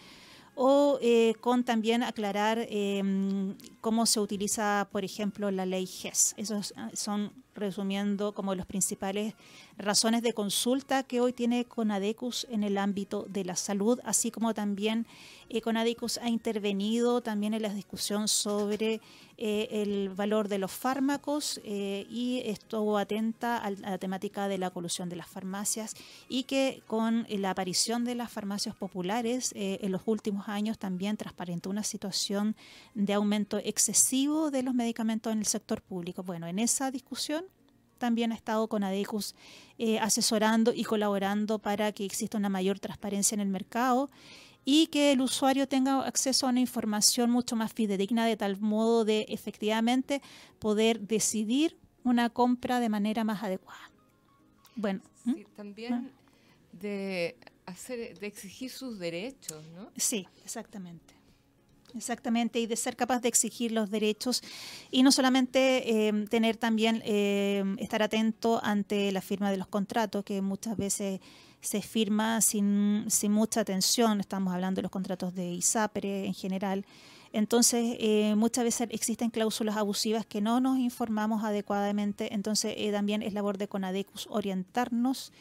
o 0.55 0.99
eh, 1.01 1.35
con 1.41 1.65
también 1.65 2.03
aclarar 2.03 2.67
em, 2.69 3.57
cómo 3.81 4.07
se 4.07 4.21
utiliza, 4.21 4.89
por 4.93 5.05
ejemplo, 5.05 5.51
la 5.51 5.67
ley 5.67 5.87
GES. 5.87 6.35
Esos 6.37 6.75
ah, 6.77 6.91
son, 6.93 7.33
resumiendo, 7.55 8.33
como 8.33 8.55
los 8.55 8.67
principales 8.67 9.35
razones 9.79 10.23
de 10.23 10.33
consulta 10.33 11.03
que 11.03 11.21
hoy 11.21 11.33
tiene 11.33 11.65
Conadecus 11.65 12.47
en 12.51 12.63
el 12.63 12.79
ámbito 12.79 13.27
de 13.29 13.45
la 13.45 13.57
salud, 13.57 14.01
así 14.05 14.31
como 14.31 14.55
también 14.55 15.07
eh, 15.49 15.61
Conadecus 15.61 16.19
ha 16.19 16.31
intervenido 16.31 17.21
también 17.21 17.53
en 17.53 17.61
la 17.61 17.75
discusión 17.75 18.27
sobre 18.27 19.03
eh, 19.37 19.69
el 19.71 20.09
valor 20.09 20.49
de 20.49 20.57
los 20.57 20.73
fármacos 20.73 21.61
eh, 21.65 22.07
y 22.09 22.41
estuvo 22.45 22.97
atenta 22.97 23.59
a 23.59 23.71
la 23.71 23.99
temática 23.99 24.49
de 24.49 24.57
la 24.57 24.71
colusión 24.71 25.11
de 25.11 25.17
las 25.17 25.27
farmacias 25.27 25.95
y 26.29 26.45
que 26.45 26.83
con 26.87 27.27
la 27.29 27.51
aparición 27.51 28.05
de 28.05 28.15
las 28.15 28.33
farmacias 28.33 28.75
populares 28.75 29.53
en 29.55 29.93
los 29.93 30.03
últimos 30.07 30.49
años 30.49 30.79
también 30.79 31.17
transparentó 31.17 31.69
una 31.69 31.83
situación 31.83 32.57
de 32.95 33.13
aumento 33.13 33.59
excesivo 33.59 34.51
de 34.51 34.63
los 34.63 34.75
medicamentos 34.75 35.33
en 35.33 35.41
el 35.41 35.47
sector 35.47 35.83
público. 35.83 36.23
Bueno, 36.23 36.47
en 36.47 36.59
esa 36.59 36.91
discusión 36.91 37.42
también 38.03 38.33
ha 38.33 38.35
estado 38.35 38.67
con 38.67 38.83
ADECUS 38.83 39.37
eh, 39.79 40.01
asesorando 40.01 40.73
y 40.75 40.83
colaborando 40.83 41.61
para 41.61 41.93
que 41.93 42.05
exista 42.05 42.37
una 42.37 42.49
mayor 42.49 42.81
transparencia 42.81 43.37
en 43.37 43.41
el 43.41 43.47
mercado 43.47 44.11
y 44.65 44.89
que 44.89 45.13
el 45.13 45.21
usuario 45.21 45.69
tenga 45.69 46.05
acceso 46.05 46.47
a 46.47 46.51
una 46.51 46.59
información 46.59 47.31
mucho 47.31 47.55
más 47.55 47.73
fidedigna 47.73 48.27
de 48.27 48.37
tal 48.37 48.61
modo 48.61 49.05
de 49.05 49.27
efectivamente 49.29 50.21
poder 50.59 50.99
decidir 50.99 51.77
una 52.03 52.29
compra 52.29 52.81
de 52.81 52.89
manera 52.89 53.23
más 53.23 53.41
adecuada. 53.45 53.89
Bueno, 54.75 55.01
sí, 55.25 55.47
también 55.55 56.11
de 56.73 57.37
hacer 57.67 58.19
de 58.19 58.27
exigir 58.27 58.73
sus 58.73 58.99
derechos, 58.99 59.65
¿no? 59.77 59.93
Sí, 59.97 60.27
exactamente. 60.45 61.15
Exactamente, 61.95 62.59
y 62.59 62.67
de 62.67 62.77
ser 62.77 62.97
capaz 62.97 63.21
de 63.21 63.29
exigir 63.29 63.73
los 63.73 63.91
derechos 63.91 64.43
y 64.91 65.03
no 65.03 65.13
solamente 65.13 66.09
em, 66.09 66.27
tener 66.27 66.57
también, 66.57 67.03
em, 67.05 67.79
estar 67.79 68.03
atento 68.03 68.61
ante 68.65 69.13
la 69.13 69.21
firma 69.21 69.51
de 69.51 69.59
los 69.59 69.67
contratos, 69.67 70.25
que 70.25 70.41
muchas 70.41 70.77
veces 70.77 71.21
se 71.61 71.83
firma 71.83 72.41
sin, 72.41 73.05
sin 73.09 73.33
mucha 73.33 73.61
atención, 73.61 74.21
estamos 74.21 74.53
hablando 74.53 74.79
de 74.79 74.83
los 74.83 74.91
contratos 74.91 75.35
de 75.35 75.53
ISAPRE 75.53 76.27
en 76.27 76.35
general. 76.35 76.85
Entonces, 77.33 77.97
eh, 77.99 78.35
muchas 78.37 78.65
veces 78.65 78.89
existen 78.91 79.31
cláusulas 79.31 79.77
abusivas 79.77 80.27
que 80.27 80.41
no 80.41 80.61
nos 80.61 80.79
informamos 80.79 81.45
adecuadamente, 81.45 82.35
entonces 82.35 82.75
eh, 82.77 82.93
también 82.93 83.23
es 83.23 83.33
labor 83.33 83.57
de 83.59 83.69
CONADECUS 83.69 84.27
orientarnos 84.31 85.33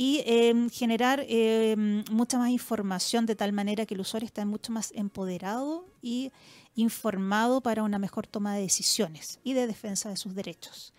y 0.00 0.22
em, 0.24 0.70
generar 0.70 1.26
em, 1.28 2.02
mucha 2.10 2.38
más 2.38 2.48
información 2.48 3.26
de 3.26 3.36
tal 3.36 3.52
manera 3.52 3.84
que 3.84 3.92
el 3.92 4.00
usuario 4.00 4.24
esté 4.24 4.42
mucho 4.46 4.72
más 4.72 4.92
empoderado 4.96 5.84
y 6.00 6.32
informado 6.74 7.60
para 7.60 7.82
una 7.82 7.98
mejor 7.98 8.26
toma 8.26 8.54
de 8.54 8.62
decisiones 8.62 9.40
y 9.44 9.52
de 9.52 9.66
defensa 9.66 10.08
de 10.08 10.16
sus 10.16 10.34
derechos. 10.34 10.94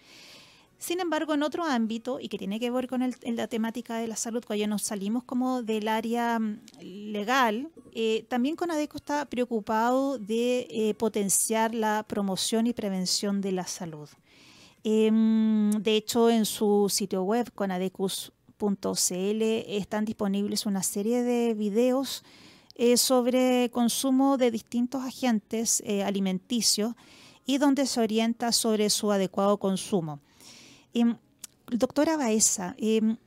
Sin 0.78 1.00
embargo, 1.00 1.34
en 1.34 1.42
otro 1.42 1.64
ámbito, 1.64 2.20
y 2.20 2.30
que 2.30 2.38
tiene 2.38 2.60
que 2.60 2.70
ver 2.70 2.88
con 2.88 3.02
la 3.24 3.48
temática 3.48 3.98
de 3.98 4.08
la 4.08 4.16
salud, 4.16 4.44
cuando 4.46 4.60
ya 4.60 4.68
nos 4.68 4.84
salimos 4.84 5.24
como 5.24 5.64
del 5.64 5.88
área 5.88 6.38
mm, 6.38 6.62
legal, 6.82 7.72
eh, 7.94 8.28
también 8.30 8.56
Conadeco 8.56 8.98
está 8.98 9.26
preocupado 9.26 10.20
de 10.20 10.68
eh, 10.70 10.94
potenciar 10.94 11.74
la 11.74 12.06
promoción 12.08 12.68
y 12.68 12.74
prevención 12.74 13.42
de 13.42 13.52
la 13.52 13.66
salud. 13.66 14.10
Em, 14.84 15.72
de 15.72 15.96
hecho, 15.96 16.30
en 16.30 16.46
su 16.46 16.88
sitio 16.88 17.24
web, 17.24 17.52
conadecus.com, 17.56 18.41
están 18.62 20.06
disponibles 20.06 20.66
una 20.66 20.84
serie 20.84 21.24
de 21.24 21.54
videos 21.56 22.24
eh, 22.76 22.96
sobre 22.98 23.70
consumo 23.72 24.38
de 24.38 24.52
distintos 24.52 25.04
agentes 25.04 25.82
eh, 25.86 26.04
alimenticios 26.04 26.94
y 27.46 27.58
donde 27.58 27.86
se 27.86 28.00
orienta 28.00 28.52
sobre 28.52 28.90
su 28.90 29.12
adecuado 29.12 29.58
consumo. 29.58 30.20
Em, 30.94 31.18
doctora 31.72 32.18
Baeza, 32.18 32.76
em, 32.78 33.18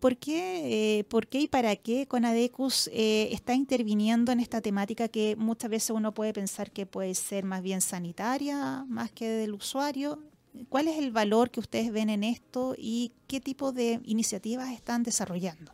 ¿por, 0.00 0.16
qué, 0.16 0.98
eh, 0.98 1.04
¿por 1.04 1.26
qué 1.26 1.40
y 1.40 1.48
para 1.48 1.74
qué 1.76 2.06
Conadecus 2.06 2.90
está 2.92 3.54
interviniendo 3.54 4.32
en 4.32 4.40
esta 4.40 4.60
temática 4.60 5.08
que 5.08 5.34
muchas 5.36 5.70
veces 5.70 5.90
uno 5.90 6.12
puede 6.12 6.32
pensar 6.32 6.70
que 6.70 6.86
puede 6.86 7.14
ser 7.14 7.44
más 7.44 7.62
bien 7.62 7.80
sanitaria, 7.80 8.84
más 8.86 9.10
que 9.10 9.28
del 9.28 9.54
usuario? 9.54 10.29
¿Cuál 10.68 10.88
es 10.88 10.98
el 10.98 11.10
valor 11.12 11.50
que 11.50 11.60
ustedes 11.60 11.92
ven 11.92 12.10
en 12.10 12.24
esto 12.24 12.74
y 12.76 13.12
qué 13.26 13.40
tipo 13.40 13.72
de 13.72 14.00
iniciativas 14.04 14.70
están 14.70 15.02
desarrollando? 15.02 15.72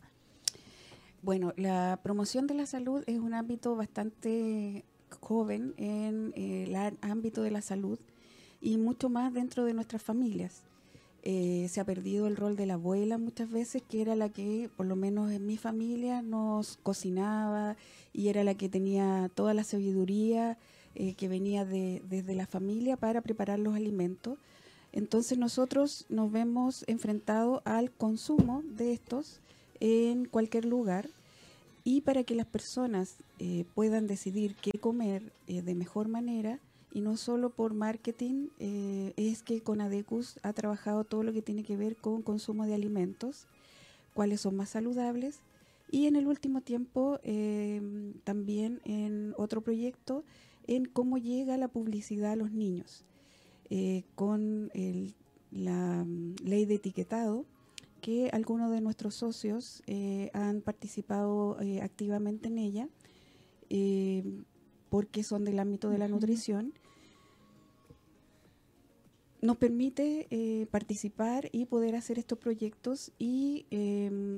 Bueno, 1.23 1.53
la 1.57 1.99
promoción 2.03 2.47
de 2.47 2.55
la 2.55 2.67
salud 2.67 3.03
es 3.07 3.19
un 3.19 3.35
ámbito 3.35 3.75
bastante 3.75 4.85
joven 5.21 5.75
en 5.77 6.33
eh, 6.37 6.65
el 6.65 6.99
ámbito 7.01 7.43
de 7.43 7.51
la 7.51 7.62
salud 7.62 7.99
y 8.61 8.77
mucho 8.79 9.09
más 9.09 9.33
dentro 9.33 9.65
de 9.65 9.75
nuestras 9.75 10.03
familias. 10.03 10.62
Eh, 11.23 11.67
se 11.69 11.81
ha 11.81 11.85
perdido 11.85 12.29
el 12.29 12.37
rol 12.37 12.55
de 12.55 12.67
la 12.67 12.75
abuela 12.75 13.19
muchas 13.19 13.51
veces, 13.51 13.83
que 13.83 14.01
era 14.01 14.15
la 14.15 14.29
que, 14.29 14.71
por 14.77 14.87
lo 14.87 14.95
menos 14.95 15.33
en 15.33 15.45
mi 15.45 15.57
familia, 15.57 16.23
nos 16.23 16.77
cocinaba 16.85 17.77
y 18.12 18.29
era 18.29 18.45
la 18.45 18.55
que 18.55 18.69
tenía 18.69 19.29
toda 19.35 19.53
la 19.53 19.65
sabiduría 19.65 20.57
eh, 20.95 21.15
que 21.15 21.27
venía 21.27 21.65
de, 21.65 22.03
desde 22.09 22.37
la 22.37 22.47
familia 22.47 22.97
para 22.97 23.23
preparar 23.23 23.59
los 23.59 23.75
alimentos. 23.75 24.39
Entonces 24.97 25.37
nosotros 25.37 26.07
nos 26.09 26.33
vemos 26.33 26.83
enfrentados 26.87 27.61
al 27.67 27.91
consumo 27.91 28.63
de 28.65 28.95
estos 28.95 29.43
en 29.79 30.25
cualquier 30.25 30.65
lugar 30.65 31.11
y 31.85 32.01
para 32.01 32.25
que 32.25 32.35
las 32.35 32.47
personas 32.47 33.19
eh, 33.39 33.67
puedan 33.75 34.07
decidir 34.07 34.55
qué 34.55 34.79
comer 34.79 35.35
eh, 35.49 35.61
de 35.61 35.75
mejor 35.75 36.09
manera 36.09 36.61
y 36.95 37.03
no 37.03 37.19
solo 37.19 37.51
por 37.51 37.75
marketing, 37.75 38.49
eh, 38.59 39.13
es 39.19 39.43
que 39.43 39.61
Conadecus 39.61 40.41
ha 40.43 40.55
trabajado 40.55 41.05
todo 41.05 41.23
lo 41.23 41.35
que 41.35 41.43
tiene 41.43 41.63
que 41.63 41.77
ver 41.77 41.97
con 41.97 42.23
consumo 42.23 42.65
de 42.65 42.73
alimentos, 42.73 43.47
cuáles 44.15 44.41
son 44.41 44.57
más 44.57 44.71
saludables 44.71 45.41
y 45.91 46.07
en 46.07 46.17
el 46.17 46.27
último 46.27 46.63
tiempo 46.63 47.21
también 48.25 48.81
en 48.87 49.35
otro 49.37 49.61
proyecto 49.61 50.25
en 50.67 50.87
cómo 50.87 51.19
llega 51.19 51.59
la 51.59 51.69
publicidad 51.69 52.33
a 52.33 52.37
los 52.37 52.51
niños. 52.51 53.05
Eh, 53.68 54.05
con 54.14 54.70
la 55.50 56.05
mm, 56.05 56.37
ley 56.44 56.66
de 56.66 56.74
etiquetado, 56.74 57.46
que 58.00 58.31
algunos 58.33 58.70
de 58.70 58.81
nuestros 58.81 59.16
socios 59.16 59.83
eh, 59.87 60.31
han 60.35 60.61
participado 60.61 61.61
eh, 61.61 61.83
activamente 61.83 62.48
en 62.48 62.59
ella, 62.59 62.88
porque 64.88 65.24
son 65.24 65.44
del 65.44 65.59
ámbito 65.59 65.90
de 65.90 65.98
la 65.98 66.07
nutrición 66.07 66.72
nos 69.42 69.57
permite 69.57 70.68
participar 70.70 71.48
y 71.50 71.66
poder 71.66 71.96
hacer 71.96 72.16
estos 72.20 72.38
proyectos 72.38 73.11
y 73.18 73.66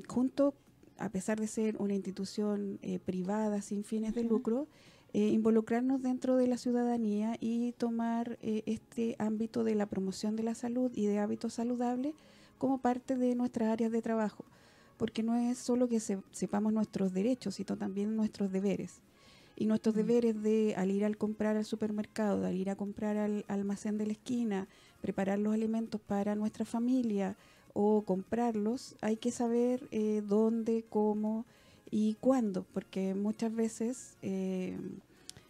junto, 0.09 0.55
a 0.97 1.11
pesar 1.11 1.39
de 1.39 1.47
ser 1.47 1.77
una 1.77 1.95
institución 1.95 2.81
privada 3.05 3.61
sin 3.61 3.85
fines 3.85 4.15
de 4.15 4.25
lucro, 4.25 4.67
eh, 5.15 5.29
involucrarnos 5.29 6.03
dentro 6.03 6.37
de 6.37 6.47
la 6.47 6.59
ciudadanía 6.59 7.37
y 7.41 7.73
tomar 7.73 8.39
eh, 8.43 8.63
este 8.67 9.17
ámbito 9.19 9.65
de 9.65 9.75
la 9.75 9.87
promoción 9.87 10.37
de 10.37 10.43
la 10.43 10.55
salud 10.55 10.93
y 10.95 11.07
de 11.07 11.19
hábitos 11.19 11.55
saludables 11.55 12.15
como 12.59 12.79
parte 12.79 13.17
de 13.17 13.35
nuestras 13.35 13.71
áreas 13.71 13.91
de 13.91 14.03
trabajo, 14.03 14.45
porque 14.99 15.23
no 15.23 15.35
es 15.35 15.57
solo 15.57 15.89
que 15.89 16.01
sepamos 16.01 16.73
nuestros 16.73 17.15
derechos, 17.15 17.55
sino 17.55 17.79
también 17.79 18.17
nuestros 18.17 18.53
deberes. 18.53 19.01
Y 19.57 19.67
nuestros 19.67 19.95
mm. 19.95 19.99
deberes 19.99 20.43
de 20.43 20.75
al 20.77 20.91
ir 20.91 21.05
al 21.05 21.17
comprar 21.17 21.57
al 21.57 21.65
supermercado, 21.65 22.45
al 22.45 22.55
ir 22.55 22.69
a 22.69 22.77
comprar 22.77 23.17
al 23.17 23.45
almacén 23.49 23.97
de 23.97 24.07
la 24.07 24.13
esquina, 24.13 24.69
preparar 25.01 25.39
los 25.39 25.55
alimentos 25.55 26.01
para 26.01 26.35
nuestra 26.35 26.65
familia 26.65 27.37
o 27.73 28.03
comprarlos, 28.03 28.97
hay 29.01 29.17
que 29.17 29.31
saber 29.31 29.89
eh, 29.91 30.23
dónde, 30.27 30.85
cómo, 30.91 31.47
y 31.91 32.15
cuándo, 32.21 32.65
porque 32.73 33.15
muchas 33.15 33.55
veces, 33.55 34.17
eh, 34.23 34.77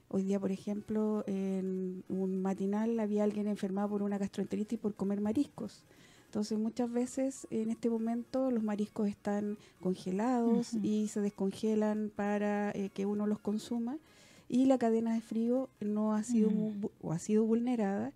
hoy 0.09 0.23
día 0.23 0.39
por 0.39 0.53
ejemplo, 0.53 1.25
en 1.27 2.05
un 2.09 2.43
matinal 2.43 2.99
había 3.01 3.25
alguien 3.25 3.47
enfermado 3.49 3.89
por 3.91 4.03
una 4.03 4.19
gastroenteritis 4.19 4.79
por 4.79 4.95
comer 4.95 5.21
mariscos. 5.21 5.85
Entonces 6.27 6.59
muchas 6.59 6.93
veces 6.93 7.47
en 7.51 7.71
este 7.71 7.89
momento 7.89 8.51
los 8.51 8.63
mariscos 8.63 9.09
están 9.09 9.57
congelados 9.81 10.75
y 10.83 11.09
se 11.09 11.23
descongelan 11.23 12.13
para 12.15 12.71
eh, 12.73 12.91
que 12.93 13.07
uno 13.07 13.27
los 13.27 13.39
consuma 13.39 13.97
y 14.47 14.67
la 14.67 14.77
cadena 14.77 15.15
de 15.15 15.23
frío 15.23 15.71
no 15.81 16.15
ha 16.15 16.23
sido 16.23 16.51
o 17.01 17.13
ha 17.13 17.19
sido 17.19 17.45
vulnerada 17.45 18.13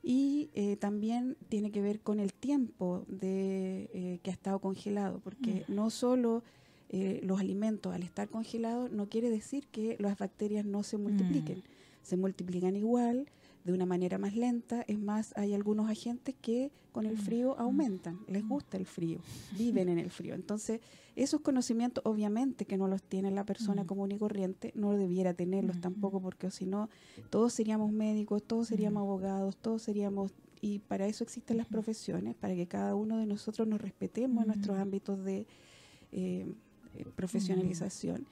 y 0.00 0.48
eh, 0.54 0.76
también 0.76 1.36
tiene 1.48 1.72
que 1.72 1.80
ver 1.82 1.98
con 1.98 2.20
el 2.20 2.32
tiempo 2.32 3.04
de 3.08 4.20
que 4.22 4.30
ha 4.30 4.32
estado 4.32 4.60
congelado 4.60 5.18
porque 5.18 5.64
no 5.66 5.90
solo 5.90 6.44
eh, 6.88 7.20
los 7.22 7.40
alimentos 7.40 7.94
al 7.94 8.02
estar 8.02 8.28
congelados 8.28 8.92
no 8.92 9.08
quiere 9.08 9.28
decir 9.30 9.66
que 9.68 9.96
las 9.98 10.18
bacterias 10.18 10.64
no 10.64 10.82
se 10.82 10.98
multipliquen. 10.98 11.58
Mm. 11.58 11.62
Se 12.02 12.16
multiplican 12.16 12.76
igual, 12.76 13.28
de 13.64 13.72
una 13.72 13.84
manera 13.84 14.16
más 14.16 14.36
lenta. 14.36 14.84
Es 14.86 14.98
más, 14.98 15.36
hay 15.36 15.52
algunos 15.52 15.90
agentes 15.90 16.36
que 16.40 16.70
con 16.92 17.04
el 17.04 17.18
frío 17.18 17.56
mm. 17.58 17.60
aumentan, 17.60 18.20
les 18.28 18.44
mm. 18.44 18.48
gusta 18.48 18.76
el 18.76 18.86
frío, 18.86 19.18
viven 19.58 19.88
en 19.88 19.98
el 19.98 20.10
frío. 20.10 20.34
Entonces, 20.34 20.80
esos 21.16 21.40
conocimientos 21.40 22.02
obviamente 22.06 22.64
que 22.64 22.76
no 22.76 22.86
los 22.86 23.02
tiene 23.02 23.30
la 23.32 23.44
persona 23.44 23.84
común 23.84 24.12
y 24.12 24.18
corriente, 24.18 24.72
no 24.76 24.92
debiera 24.92 25.34
tenerlos 25.34 25.80
tampoco, 25.80 26.20
porque 26.20 26.50
si 26.50 26.66
no, 26.66 26.88
todos 27.30 27.52
seríamos 27.52 27.90
médicos, 27.90 28.44
todos 28.44 28.68
seríamos 28.68 29.00
abogados, 29.00 29.56
todos 29.56 29.82
seríamos... 29.82 30.32
Y 30.60 30.78
para 30.78 31.06
eso 31.06 31.22
existen 31.22 31.58
las 31.58 31.66
profesiones, 31.66 32.34
para 32.34 32.54
que 32.54 32.66
cada 32.66 32.94
uno 32.94 33.18
de 33.18 33.26
nosotros 33.26 33.66
nos 33.68 33.80
respetemos 33.80 34.42
en 34.44 34.48
nuestros 34.48 34.78
ámbitos 34.78 35.24
de... 35.24 35.46
Eh, 36.12 36.46
profesionalización 37.04 38.26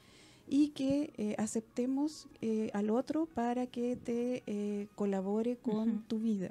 y 0.46 0.68
que 0.68 1.12
eh, 1.16 1.34
aceptemos 1.38 2.26
eh, 2.42 2.70
al 2.74 2.90
otro 2.90 3.26
para 3.26 3.66
que 3.66 3.96
te 3.96 4.42
eh, 4.46 4.88
colabore 4.94 5.56
con 5.56 6.02
tu 6.02 6.18
vida. 6.18 6.50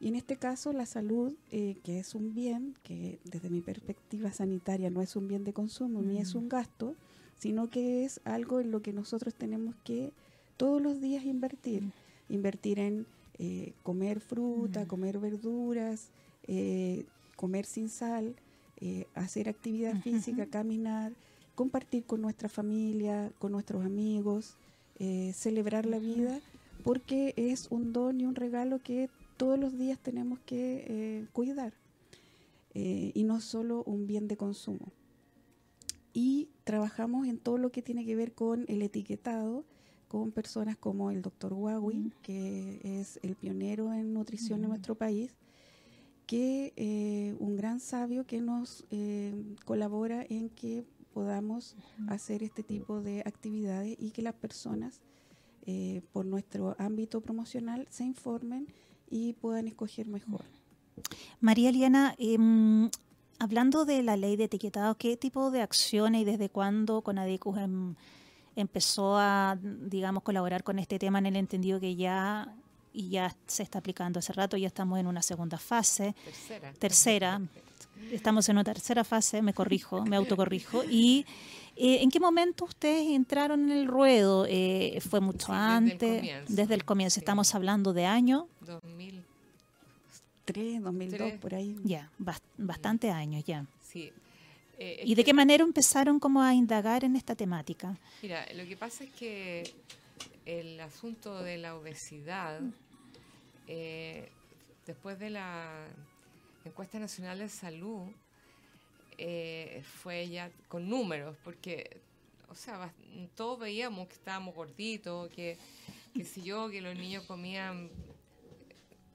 Y 0.00 0.08
en 0.08 0.14
este 0.14 0.36
caso 0.36 0.72
la 0.72 0.86
salud, 0.86 1.34
que 1.50 1.98
es 1.98 2.14
un 2.14 2.34
bien, 2.34 2.74
que 2.82 3.18
desde 3.24 3.50
mi 3.50 3.60
perspectiva 3.60 4.32
sanitaria 4.32 4.88
no 4.88 5.02
es 5.02 5.14
un 5.14 5.28
bien 5.28 5.44
de 5.44 5.52
consumo 5.52 6.00
ni 6.00 6.16
es 6.16 6.34
un 6.34 6.48
gasto, 6.48 6.94
sino 7.38 7.68
que 7.68 8.06
es 8.06 8.18
algo 8.24 8.60
en 8.60 8.70
lo 8.70 8.80
que 8.80 8.94
nosotros 8.94 9.34
tenemos 9.34 9.74
que 9.84 10.10
todos 10.56 10.80
los 10.80 11.02
días 11.02 11.26
invertir. 11.26 11.92
Invertir 12.30 12.78
en 12.78 13.06
comer 13.82 14.20
fruta, 14.20 14.88
comer 14.88 15.18
verduras, 15.18 16.08
comer 17.36 17.66
sin 17.66 17.90
sal, 17.90 18.36
hacer 19.14 19.50
actividad 19.50 20.00
física, 20.00 20.46
caminar, 20.46 21.12
compartir 21.60 22.04
con 22.04 22.22
nuestra 22.22 22.48
familia, 22.48 23.30
con 23.38 23.52
nuestros 23.52 23.84
amigos, 23.84 24.56
eh, 24.98 25.34
celebrar 25.34 25.84
la 25.84 25.98
vida, 25.98 26.40
porque 26.84 27.34
es 27.36 27.66
un 27.68 27.92
don 27.92 28.18
y 28.18 28.24
un 28.24 28.34
regalo 28.34 28.78
que 28.82 29.10
todos 29.36 29.58
los 29.58 29.76
días 29.76 29.98
tenemos 29.98 30.38
que 30.46 30.86
eh, 30.88 31.26
cuidar 31.34 31.74
eh, 32.72 33.12
y 33.12 33.24
no 33.24 33.42
solo 33.42 33.82
un 33.84 34.06
bien 34.06 34.26
de 34.26 34.38
consumo. 34.38 34.90
Y 36.14 36.48
trabajamos 36.64 37.28
en 37.28 37.36
todo 37.36 37.58
lo 37.58 37.70
que 37.70 37.82
tiene 37.82 38.06
que 38.06 38.16
ver 38.16 38.32
con 38.32 38.64
el 38.66 38.80
etiquetado, 38.80 39.66
con 40.08 40.32
personas 40.32 40.78
como 40.78 41.10
el 41.10 41.20
doctor 41.20 41.52
Huawei, 41.52 42.10
que 42.22 42.80
es 42.82 43.20
el 43.22 43.36
pionero 43.36 43.92
en 43.92 44.14
nutrición 44.14 44.62
en 44.62 44.70
nuestro 44.70 44.94
país, 44.94 45.34
que 46.26 47.36
un 47.38 47.58
gran 47.58 47.80
sabio 47.80 48.24
que 48.24 48.40
nos 48.40 48.86
colabora 49.66 50.24
en 50.26 50.48
que 50.48 50.86
podamos 51.12 51.76
hacer 52.08 52.42
este 52.42 52.62
tipo 52.62 53.00
de 53.00 53.20
actividades 53.20 53.96
y 53.98 54.10
que 54.10 54.22
las 54.22 54.34
personas 54.34 55.00
eh, 55.66 56.02
por 56.12 56.24
nuestro 56.24 56.74
ámbito 56.78 57.20
promocional 57.20 57.86
se 57.90 58.04
informen 58.04 58.66
y 59.10 59.34
puedan 59.34 59.68
escoger 59.68 60.06
mejor. 60.06 60.44
María 61.40 61.70
Eliana, 61.70 62.14
em, 62.18 62.90
hablando 63.38 63.84
de 63.84 64.02
la 64.02 64.16
ley 64.16 64.36
de 64.36 64.44
etiquetado, 64.44 64.96
¿qué 64.96 65.16
tipo 65.16 65.50
de 65.50 65.62
acciones 65.62 66.22
y 66.22 66.24
desde 66.24 66.48
cuándo 66.48 67.02
Conadecus 67.02 67.58
em, 67.58 67.94
empezó 68.56 69.16
a, 69.18 69.58
digamos, 69.62 70.22
colaborar 70.22 70.62
con 70.62 70.78
este 70.78 70.98
tema 70.98 71.18
en 71.18 71.26
el 71.26 71.36
entendido 71.36 71.80
que 71.80 71.96
ya 71.96 72.54
y 72.92 73.10
ya 73.10 73.34
se 73.46 73.62
está 73.62 73.78
aplicando 73.78 74.18
hace 74.18 74.32
rato, 74.32 74.56
ya 74.56 74.66
estamos 74.66 74.98
en 74.98 75.06
una 75.06 75.22
segunda 75.22 75.58
fase. 75.58 76.14
Tercera. 76.24 76.72
Tercera. 76.72 77.40
Estamos 78.10 78.48
en 78.48 78.56
una 78.56 78.64
tercera 78.64 79.04
fase, 79.04 79.42
me 79.42 79.54
corrijo, 79.54 80.04
me 80.04 80.16
autocorrijo. 80.16 80.82
¿Y 80.84 81.24
eh, 81.76 82.02
en 82.02 82.10
qué 82.10 82.18
momento 82.18 82.64
ustedes 82.64 83.08
entraron 83.08 83.70
en 83.70 83.78
el 83.78 83.86
ruedo? 83.86 84.46
Eh, 84.48 85.00
¿Fue 85.08 85.20
mucho 85.20 85.52
antes? 85.52 86.24
Desde 86.48 86.74
el 86.74 86.84
comienzo. 86.84 87.20
Estamos 87.20 87.54
hablando 87.54 87.92
de 87.92 88.06
año. 88.06 88.48
2003, 88.62 90.82
2002, 90.82 91.32
por 91.34 91.54
ahí. 91.54 91.76
Ya, 91.84 92.10
bastante 92.58 93.10
años 93.10 93.44
ya. 93.44 93.64
Sí. 93.80 94.12
Eh, 94.78 95.02
¿Y 95.04 95.14
de 95.14 95.24
qué 95.24 95.34
manera 95.34 95.62
empezaron 95.62 96.18
como 96.18 96.42
a 96.42 96.54
indagar 96.54 97.04
en 97.04 97.16
esta 97.16 97.34
temática? 97.34 97.96
Mira, 98.22 98.46
lo 98.54 98.66
que 98.66 98.76
pasa 98.76 99.04
es 99.04 99.10
que 99.10 99.74
el 100.46 100.80
asunto 100.80 101.42
de 101.42 101.58
la 101.58 101.76
obesidad, 101.76 102.60
después 104.86 105.18
de 105.18 105.30
la 105.30 105.86
encuesta 106.64 106.98
nacional 106.98 107.38
de 107.38 107.48
salud 107.48 108.08
eh, 109.18 109.82
fue 110.02 110.28
ya 110.28 110.50
con 110.68 110.88
números, 110.88 111.36
porque, 111.44 112.00
o 112.48 112.54
sea, 112.54 112.92
todos 113.34 113.58
veíamos 113.58 114.08
que 114.08 114.14
estábamos 114.14 114.54
gorditos, 114.54 115.28
que, 115.30 115.58
que 116.14 116.24
si 116.24 116.42
yo, 116.42 116.70
que 116.70 116.80
los 116.80 116.96
niños 116.96 117.24
comían 117.24 117.90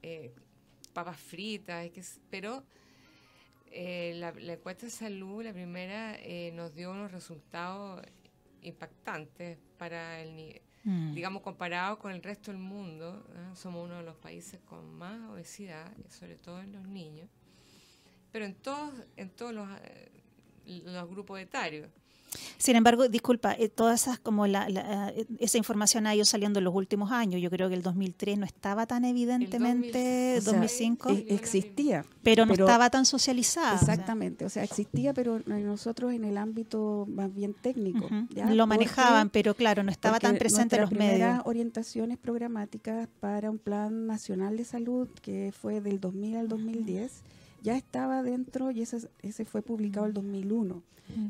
eh, 0.01 0.31
papas 0.93 1.19
fritas, 1.19 1.89
que, 1.91 2.03
pero 2.29 2.63
eh, 3.71 4.13
la, 4.17 4.29
encuesta 4.29 4.85
de 4.85 4.91
salud, 4.91 5.43
la 5.43 5.53
primera, 5.53 6.17
nos 6.53 6.73
dio 6.75 6.91
unos 6.91 7.11
resultados 7.11 8.01
impactantes 8.61 9.57
para 9.77 10.21
el 10.21 10.61
mm. 10.85 11.13
digamos, 11.13 11.41
comparado 11.41 11.99
con 11.99 12.13
el 12.13 12.23
resto 12.23 12.51
del 12.51 12.61
mundo, 12.61 13.27
somos 13.53 13.83
uno 13.83 13.97
de 13.97 14.03
los 14.03 14.15
países 14.15 14.61
con 14.61 14.93
más 14.97 15.19
obesidad, 15.29 15.91
sobre 16.09 16.37
todo 16.37 16.61
en 16.61 16.71
los 16.71 16.87
niños 16.87 17.29
pero 18.35 18.43
en 18.43 18.55
todos, 18.55 18.93
en 19.15 19.29
todos 19.29 19.53
los, 19.53 19.65
eh, 19.81 20.11
los 20.65 21.09
grupos 21.09 21.39
etarios. 21.39 21.89
Sin 22.57 22.75
embargo, 22.75 23.07
disculpa, 23.07 23.53
eh, 23.53 23.69
todas 23.69 24.03
esas 24.03 24.19
como 24.19 24.47
la, 24.47 24.67
eh, 24.69 25.25
esa 25.39 25.57
información 25.57 26.07
ha 26.07 26.15
ido 26.15 26.25
saliendo 26.25 26.59
en 26.59 26.65
los 26.65 26.75
últimos 26.75 27.11
años. 27.11 27.41
Yo 27.41 27.49
creo 27.49 27.69
que 27.69 27.75
el 27.75 27.81
2003 27.81 28.37
no 28.37 28.45
estaba 28.45 28.85
tan 28.85 29.05
evidentemente, 29.05 30.41
2005 30.41 31.09
existía, 31.27 32.05
pero 32.23 32.45
no 32.45 32.53
estaba 32.53 32.89
tan 32.89 33.05
socializada. 33.05 33.75
Exactamente, 33.75 34.45
o 34.45 34.49
sea, 34.49 34.63
existía, 34.63 35.13
pero 35.13 35.41
nosotros 35.45 36.13
en 36.13 36.23
el 36.23 36.37
ámbito 36.37 37.05
más 37.09 37.33
bien 37.33 37.53
técnico 37.53 38.07
lo 38.35 38.67
manejaban, 38.67 39.29
pero 39.29 39.53
claro, 39.53 39.83
no 39.83 39.91
estaba 39.91 40.19
tan 40.19 40.37
presente 40.37 40.75
en 40.75 40.81
los 40.81 40.91
medios. 40.91 41.41
orientaciones 41.45 42.17
programáticas 42.17 43.07
para 43.19 43.49
un 43.51 43.57
plan 43.57 44.07
nacional 44.07 44.57
de 44.57 44.65
salud 44.65 45.07
que 45.21 45.53
fue 45.59 45.81
del 45.81 45.99
2000 45.99 46.37
al 46.37 46.47
2010 46.47 47.23
ya 47.65 47.75
estaba 47.75 48.21
dentro 48.21 48.69
y 48.69 48.83
ese, 48.83 49.09
ese 49.23 49.43
fue 49.43 49.63
publicado 49.63 50.05
el 50.05 50.13
2001. 50.13 50.83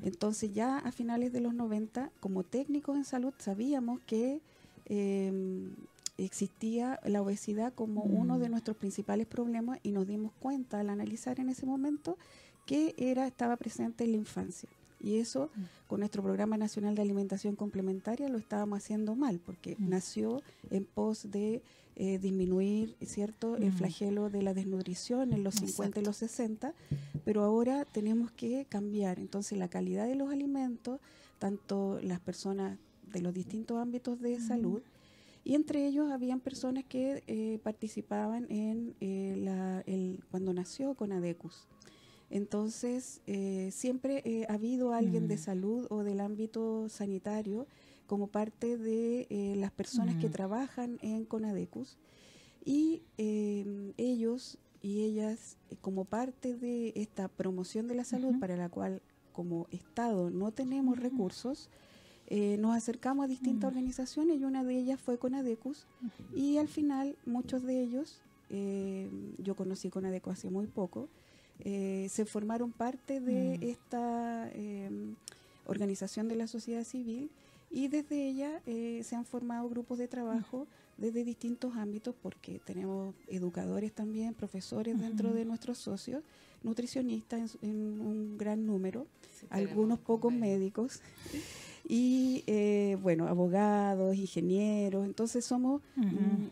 Entonces 0.03 0.53
ya 0.53 0.77
a 0.79 0.91
finales 0.91 1.31
de 1.31 1.41
los 1.41 1.53
90, 1.53 2.11
como 2.19 2.43
técnicos 2.43 2.97
en 2.97 3.05
salud, 3.05 3.33
sabíamos 3.37 3.99
que 4.05 4.41
em, 4.85 5.75
existía 6.17 6.99
la 7.05 7.21
obesidad 7.21 7.73
como 7.73 8.03
uno 8.03 8.37
de 8.39 8.49
nuestros 8.49 8.77
principales 8.77 9.27
problemas 9.27 9.79
y 9.83 9.91
nos 9.91 10.07
dimos 10.07 10.31
cuenta 10.39 10.79
al 10.79 10.89
analizar 10.89 11.39
en 11.39 11.49
ese 11.49 11.65
momento 11.65 12.17
que 12.65 12.95
era 12.97 13.27
estaba 13.27 13.55
presente 13.57 14.03
en 14.03 14.11
la 14.11 14.17
infancia. 14.17 14.69
Y 15.01 15.17
eso, 15.17 15.49
con 15.87 15.99
nuestro 15.99 16.23
Programa 16.23 16.57
Nacional 16.57 16.95
de 16.95 17.01
Alimentación 17.01 17.55
Complementaria, 17.55 18.27
lo 18.27 18.37
estábamos 18.37 18.79
haciendo 18.79 19.15
mal, 19.15 19.39
porque 19.45 19.75
nació 19.77 20.41
en 20.71 20.85
pos 20.85 21.29
de 21.31 21.61
eh, 21.95 22.19
disminuir, 22.19 22.95
¿cierto?, 23.01 23.55
el 23.57 23.71
flagelo 23.71 24.29
de 24.29 24.41
la 24.41 24.53
desnutrición 24.53 25.33
en 25.33 25.43
los 25.43 25.55
50 25.55 26.01
y 26.01 26.03
los 26.03 26.17
60, 26.17 26.73
pero 27.23 27.43
ahora 27.43 27.85
tenemos 27.85 28.31
que 28.31 28.65
cambiar. 28.67 29.19
Entonces, 29.19 29.57
la 29.57 29.69
calidad 29.69 30.07
de 30.07 30.15
los 30.15 30.31
alimentos, 30.31 30.99
tanto 31.39 31.99
las 32.01 32.19
personas 32.19 32.77
de 33.11 33.21
los 33.21 33.33
distintos 33.33 33.77
ámbitos 33.77 34.19
de 34.19 34.39
salud, 34.39 34.81
y 35.45 35.53
entre 35.53 35.85
ellos 35.87 36.11
habían 36.11 36.39
personas 36.39 36.83
que 36.83 37.23
eh, 37.27 37.59
participaban 37.63 38.47
en 38.49 38.95
eh, 38.99 39.35
la, 39.37 39.81
el, 39.85 40.23
cuando 40.31 40.53
nació 40.53 40.95
con 40.95 41.11
ADECUS. 41.11 41.67
Entonces, 42.31 43.21
eh, 43.27 43.69
siempre 43.71 44.47
ha 44.49 44.53
habido 44.53 44.91
alguien 44.91 45.27
de 45.27 45.35
mm. 45.35 45.39
salud 45.39 45.87
o 45.91 46.03
del 46.03 46.19
ámbito 46.19 46.89
sanitario 46.89 47.67
como 48.07 48.27
parte 48.27 48.77
de 48.77 49.27
eh, 49.29 49.55
las 49.57 49.71
personas 49.71 50.15
que 50.15 50.29
trabajan 50.29 50.97
en 51.01 51.25
Conadecus. 51.25 51.97
Y 52.63 53.03
em, 53.17 53.93
ellos 53.97 54.57
y 54.81 55.03
ellas 55.03 55.57
como 55.81 56.05
parte 56.05 56.55
de 56.55 56.93
esta 56.95 57.27
promoción 57.27 57.87
de 57.87 57.95
la 57.95 58.03
salud 58.03 58.39
para 58.39 58.55
la 58.55 58.69
cual 58.69 59.01
como 59.33 59.67
Estado 59.71 60.29
no 60.29 60.51
tenemos 60.51 60.99
recursos, 60.99 61.69
nos 62.29 62.75
acercamos 62.75 63.25
a 63.25 63.27
distintas 63.27 63.67
organizaciones 63.67 64.39
y 64.39 64.45
una 64.45 64.63
de 64.63 64.77
ellas 64.77 64.99
fue 64.99 65.17
Conadecus. 65.17 65.87
Y 66.35 66.57
al 66.57 66.67
final 66.67 67.17
muchos 67.25 67.63
de 67.63 67.81
ellos, 67.81 68.21
yo 69.39 69.55
conocí 69.55 69.89
Conadecus 69.89 70.33
hace 70.33 70.49
muy 70.51 70.67
poco, 70.67 71.09
eh, 71.59 72.07
se 72.09 72.25
formaron 72.25 72.71
parte 72.71 73.19
de 73.19 73.57
mm. 73.57 73.63
esta 73.63 74.51
organización 75.65 76.27
de 76.27 76.35
la 76.35 76.47
sociedad 76.47 76.83
civil 76.83 77.29
y 77.75 77.89
desde 77.89 78.29
ella 78.29 78.61
eh, 78.65 79.01
se 79.03 79.17
han 79.17 79.25
formado 79.25 79.67
grupos 79.67 79.97
de 79.97 80.07
trabajo 80.07 80.65
desde 80.97 81.25
distintos 81.25 81.75
ámbitos 81.75 82.15
porque 82.23 82.61
tenemos 82.63 83.13
educadores 83.27 83.91
también, 83.91 84.33
profesores 84.33 84.97
dentro 84.97 85.33
de 85.33 85.43
nuestros 85.43 85.77
socios, 85.77 86.23
nutricionistas 86.63 87.57
en, 87.61 87.99
un 87.99 88.37
gran 88.37 88.65
número, 88.65 89.07
algunos 89.49 89.99
pocos 89.99 90.31
médicos 90.31 91.01
y 91.85 92.45
eh, 92.47 92.97
bueno, 93.01 93.27
abogados, 93.27 94.15
ingenieros, 94.15 95.05
entonces 95.05 95.43
somos 95.43 95.81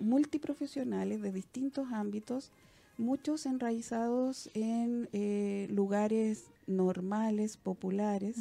multiprofesionales 0.01 1.21
de 1.21 1.31
distintos 1.31 1.87
ámbitos 1.93 2.51
muchos 2.97 3.45
enraizados 3.45 4.49
en 4.53 5.09
eh, 5.13 5.67
lugares 5.71 6.45
normales, 6.67 7.57
populares. 7.57 8.37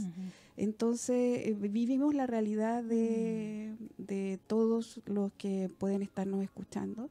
Entonces 0.56 1.46
eh, 1.46 1.56
vivimos 1.58 2.14
la 2.14 2.26
realidad 2.26 2.84
de, 2.84 3.74
mm. 3.78 4.02
de, 4.04 4.38
todos 4.46 5.00
los 5.06 5.32
que 5.32 5.70
pueden 5.78 6.02
estarnos 6.02 6.42
escuchando 6.42 7.10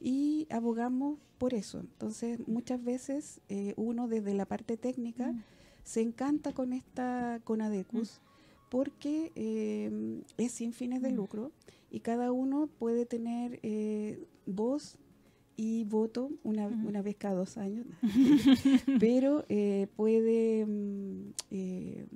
y 0.00 0.46
abogamos 0.50 1.18
por 1.38 1.54
eso. 1.54 1.80
Entonces 1.80 2.46
muchas 2.46 2.82
veces 2.82 3.40
eh, 3.48 3.74
uno 3.76 4.08
desde 4.08 4.34
la 4.34 4.44
parte 4.44 4.76
técnica 4.76 5.32
mm. 5.32 5.42
se 5.82 6.02
encanta 6.02 6.52
con 6.52 6.72
esta, 6.72 7.40
con 7.44 7.62
ADECUS, 7.62 8.20
mm. 8.20 8.68
porque 8.70 10.20
es 10.36 10.52
sin 10.52 10.72
fines 10.72 11.00
de 11.00 11.12
lucro 11.12 11.52
y 11.90 12.00
cada 12.00 12.32
uno 12.32 12.68
puede 12.78 13.06
tener 13.06 13.60
voz 14.46 14.98
y 15.56 15.84
voto 15.84 16.30
una, 16.42 16.66
una 16.66 17.02
vez 17.02 17.16
cada 17.16 17.34
dos 17.34 17.56
años, 17.58 17.86
pero 19.00 19.44
eh, 19.48 19.86
puede 19.96 20.66
mm, 20.66 21.32
eh, 21.50 22.06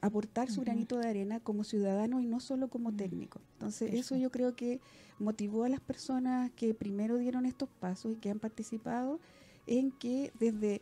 aportar 0.00 0.50
su 0.50 0.60
granito 0.62 0.98
de 0.98 1.08
arena 1.08 1.40
como 1.40 1.64
ciudadano 1.64 2.20
y 2.20 2.26
no 2.26 2.40
solo 2.40 2.68
como 2.68 2.94
técnico. 2.94 3.40
Entonces, 3.54 3.94
eso 3.94 4.16
yo 4.16 4.30
creo 4.30 4.54
que 4.54 4.80
motivó 5.18 5.64
a 5.64 5.68
las 5.68 5.80
personas 5.80 6.50
que 6.52 6.74
primero 6.74 7.18
dieron 7.18 7.46
estos 7.46 7.68
pasos 7.68 8.12
y 8.12 8.16
que 8.16 8.30
han 8.30 8.38
participado 8.38 9.20
en 9.66 9.90
que 9.90 10.32
desde 10.38 10.80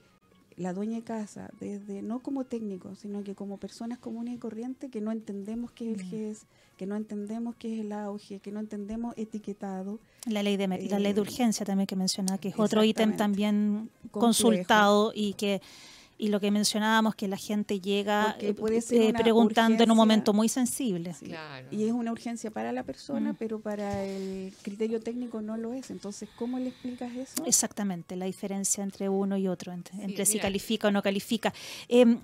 la 0.56 0.72
dueña 0.72 0.96
de 0.96 1.02
casa, 1.02 1.50
desde 1.60 2.02
no 2.02 2.20
como 2.20 2.44
técnico, 2.44 2.94
sino 2.94 3.22
que 3.22 3.34
como 3.34 3.58
personas 3.58 3.98
comunes 3.98 4.34
y 4.34 4.38
corrientes 4.38 4.90
que 4.90 5.00
no 5.00 5.12
entendemos 5.12 5.70
qué 5.72 5.92
es 5.92 5.98
el 5.98 6.04
GES, 6.04 6.46
que 6.76 6.86
no 6.86 6.96
entendemos 6.96 7.56
qué 7.56 7.74
es 7.74 7.80
el 7.80 7.92
auge, 7.92 8.38
que 8.40 8.50
no 8.52 8.60
entendemos 8.60 9.14
etiquetado. 9.18 9.98
La 10.26 10.42
ley 10.42 10.56
de, 10.56 10.66
la 10.66 10.98
ley 10.98 11.12
de 11.12 11.18
eh, 11.18 11.22
urgencia 11.22 11.66
también 11.66 11.86
que 11.86 11.96
mencionaba, 11.96 12.38
que 12.38 12.48
es 12.48 12.58
otro 12.58 12.82
ítem 12.84 13.16
también 13.16 13.90
consultado 14.10 15.12
y 15.14 15.34
que 15.34 15.60
y 16.18 16.28
lo 16.28 16.40
que 16.40 16.50
mencionábamos 16.50 17.14
que 17.14 17.28
la 17.28 17.36
gente 17.36 17.80
llega 17.80 18.36
eh, 18.40 18.54
eh, 18.90 19.12
preguntando 19.12 19.84
en 19.84 19.90
un 19.90 19.96
momento 19.96 20.32
muy 20.32 20.48
sensible. 20.48 21.14
Y 21.70 21.84
es 21.84 21.92
una 21.92 22.12
urgencia 22.12 22.50
para 22.50 22.72
la 22.72 22.82
persona, 22.82 23.32
mm. 23.32 23.36
pero 23.38 23.60
para 23.60 24.04
el 24.04 24.52
criterio 24.62 25.00
técnico 25.00 25.42
no 25.42 25.56
lo 25.56 25.72
es. 25.74 25.90
Entonces, 25.90 26.28
¿cómo 26.36 26.58
le 26.58 26.68
explicas 26.68 27.14
eso? 27.14 27.44
Exactamente, 27.44 28.16
la 28.16 28.26
diferencia 28.26 28.82
entre 28.82 29.08
uno 29.08 29.36
y 29.36 29.48
otro, 29.48 29.72
entre, 29.72 30.26
si 30.26 30.38
califica 30.38 30.88
o 30.88 30.90
no 30.90 31.02
califica. 31.02 31.52
Eh, 31.88 32.18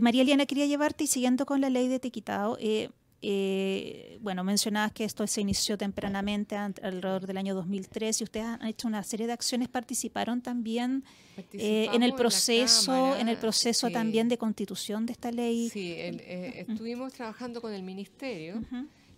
María 0.00 0.22
Eliana 0.22 0.46
quería 0.46 0.66
llevarte 0.66 1.04
y 1.04 1.06
siguiendo 1.06 1.46
con 1.46 1.60
la 1.60 1.70
ley 1.70 1.88
de 1.88 1.96
etiquetado, 1.96 2.56
eh, 2.60 2.90
eh, 3.24 4.18
bueno, 4.20 4.42
mencionabas 4.42 4.90
que 4.90 5.04
esto 5.04 5.24
se 5.28 5.40
inició 5.40 5.78
tempranamente 5.78 6.56
alrededor 6.56 7.24
del 7.24 7.36
año 7.36 7.54
2003 7.54 8.20
y 8.20 8.24
ustedes 8.24 8.46
han 8.46 8.66
hecho 8.66 8.88
una 8.88 9.04
serie 9.04 9.28
de 9.28 9.32
acciones, 9.32 9.68
participaron 9.68 10.42
también 10.42 11.04
eh, 11.52 11.86
en 11.92 12.02
el 12.02 12.14
proceso, 12.14 13.16
en, 13.16 13.28
el 13.28 13.36
proceso 13.36 13.90
también 13.90 14.28
de 14.28 14.38
constitución 14.38 15.06
de 15.06 15.12
esta 15.12 15.30
ley. 15.30 15.70
Sí, 15.70 15.92
eh, 15.92 16.66
estuvimos 16.68 17.12
trabajando 17.12 17.62
con 17.62 17.72
el 17.72 17.84
ministerio, 17.84 18.60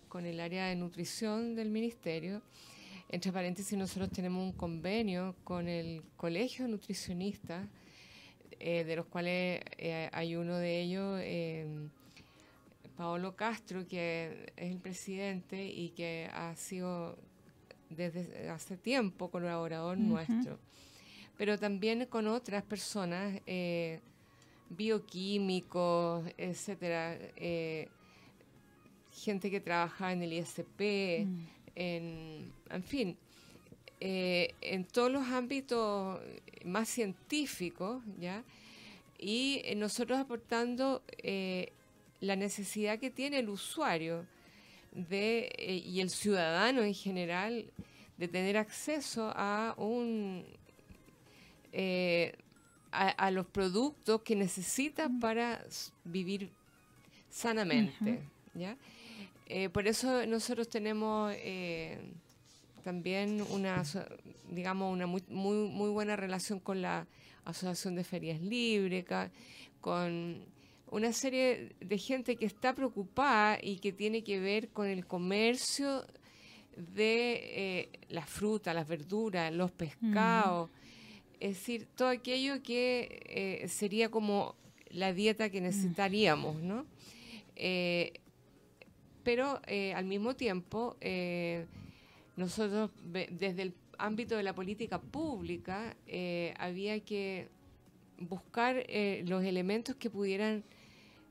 con 0.07 0.27
el 0.27 0.39
área 0.39 0.67
de 0.67 0.75
nutrición 0.75 1.55
del 1.55 1.71
ministerio. 1.71 2.43
Entre 3.09 3.31
paréntesis, 3.31 3.75
nosotros 3.75 4.11
tenemos 4.11 4.43
un 4.43 4.51
convenio 4.51 5.35
con 5.43 5.67
el 5.67 6.03
Colegio 6.15 6.65
de 6.65 6.71
Nutricionistas, 6.71 7.67
de 8.59 8.95
los 8.95 9.07
cuales 9.07 9.61
hay 10.11 10.35
uno 10.35 10.57
de 10.57 10.81
ellos 10.81 11.21
Paolo 12.95 13.35
Castro, 13.35 13.85
que 13.87 14.51
es 14.55 14.71
el 14.71 14.79
presidente 14.79 15.65
y 15.65 15.89
que 15.89 16.29
ha 16.31 16.55
sido 16.55 17.17
desde 17.89 18.49
hace 18.49 18.77
tiempo 18.77 19.29
colaborador 19.29 19.97
nuestro, 19.97 20.59
pero 21.37 21.57
también 21.57 22.05
con 22.05 22.27
otras 22.27 22.63
personas, 22.63 23.41
eh, 23.45 23.99
bioquímicos, 24.69 26.25
etcétera, 26.37 27.17
eh, 27.35 27.89
gente 29.11 29.51
que 29.51 29.59
trabaja 29.59 30.11
en 30.11 30.23
el 30.23 30.33
ISP, 30.33 31.25
mm. 31.25 31.45
en, 31.75 32.51
en, 32.69 32.83
fin, 32.83 33.17
eh, 33.99 34.53
en 34.61 34.85
todos 34.85 35.11
los 35.11 35.27
ámbitos 35.27 36.19
más 36.63 36.89
científicos, 36.89 38.03
¿ya? 38.19 38.43
Y 39.17 39.61
nosotros 39.77 40.19
aportando 40.19 41.01
la 42.21 42.35
necesidad 42.35 42.99
que 42.99 43.09
tiene 43.09 43.39
el 43.39 43.49
usuario 43.49 44.25
de, 44.91 45.51
eh, 45.57 45.83
y 45.85 45.99
el 45.99 46.09
ciudadano 46.09 46.81
en 46.81 46.93
general 46.93 47.65
de 48.17 48.27
tener 48.27 48.57
acceso 48.57 49.31
a 49.35 49.75
un 49.77 50.45
eh, 51.73 52.33
a, 52.91 53.29
los 53.29 53.45
productos 53.47 54.21
que 54.21 54.37
necesita 54.37 55.09
para 55.19 55.61
vivir 56.05 56.49
sanamente. 57.29 58.21
¿ya? 58.53 58.77
Eh, 59.47 59.67
por 59.67 59.85
eso 59.85 60.25
nosotros 60.25 60.69
tenemos 60.69 61.35
también 62.85 63.45
una 63.49 63.83
digamos 64.49 64.93
una 64.93 65.07
muy, 65.07 65.21
muy, 65.27 65.67
muy 65.67 65.89
buena 65.89 66.15
relación 66.15 66.61
con 66.61 66.81
la 66.81 67.05
Asociación 67.43 67.95
de 67.95 68.05
Ferias 68.05 68.39
Libres, 68.39 69.05
con 69.81 70.45
una 70.91 71.11
serie 71.13 71.75
de 71.79 71.97
gente 71.97 72.35
que 72.35 72.45
está 72.45 72.73
preocupada 72.73 73.57
y 73.61 73.79
que 73.79 73.91
tiene 73.91 74.23
que 74.23 74.39
ver 74.39 74.69
con 74.69 74.87
el 74.87 75.05
comercio 75.05 76.05
de 76.75 77.33
eh, 77.33 77.89
las 78.09 78.29
frutas, 78.29 78.75
las 78.75 78.87
verduras, 78.87 79.53
los 79.53 79.71
pescados, 79.71 80.69
es 81.39 81.57
decir, 81.57 81.87
todo 81.95 82.09
aquello 82.09 82.61
que 82.61 83.21
eh, 83.27 83.67
sería 83.67 84.09
como 84.09 84.55
la 84.89 85.13
dieta 85.13 85.49
que 85.49 85.61
necesitaríamos, 85.61 86.61
¿no? 86.61 86.85
Eh, 87.55 88.13
pero 89.23 89.59
al 89.95 90.05
mismo 90.05 90.35
tiempo, 90.35 90.97
nosotros 92.35 92.91
desde 93.01 93.63
el 93.63 93.73
ámbito 93.97 94.37
de 94.37 94.43
la 94.43 94.53
política 94.53 95.01
pública 95.01 95.97
había 96.59 96.99
que 96.99 97.47
buscar 98.19 98.85
los 99.23 99.43
elementos 99.43 99.95
que 99.95 100.11
pudieran 100.11 100.63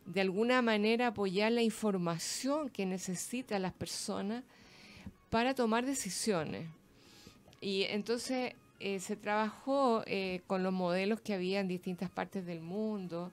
de 0.07 0.21
alguna 0.21 0.63
manera 0.63 1.09
apoyar 1.09 1.53
la 1.53 1.63
información 1.63 2.69
que 2.69 2.87
necesitan 2.87 3.63
las 3.63 3.73
personas 3.73 4.45
para 5.31 5.55
tomar 5.55 5.87
decisiones. 5.87 6.69
Y 7.61 7.85
entonces 7.85 8.53
eh, 8.81 9.01
se 9.01 9.17
trabajó 9.17 10.03
eh, 10.07 10.43
con 10.47 10.63
los 10.63 10.73
modelos 10.73 11.21
que 11.21 11.35
había 11.35 11.61
en 11.61 11.69
distintas 11.69 12.11
partes 12.11 12.45
del 12.45 12.61
mundo, 12.61 13.33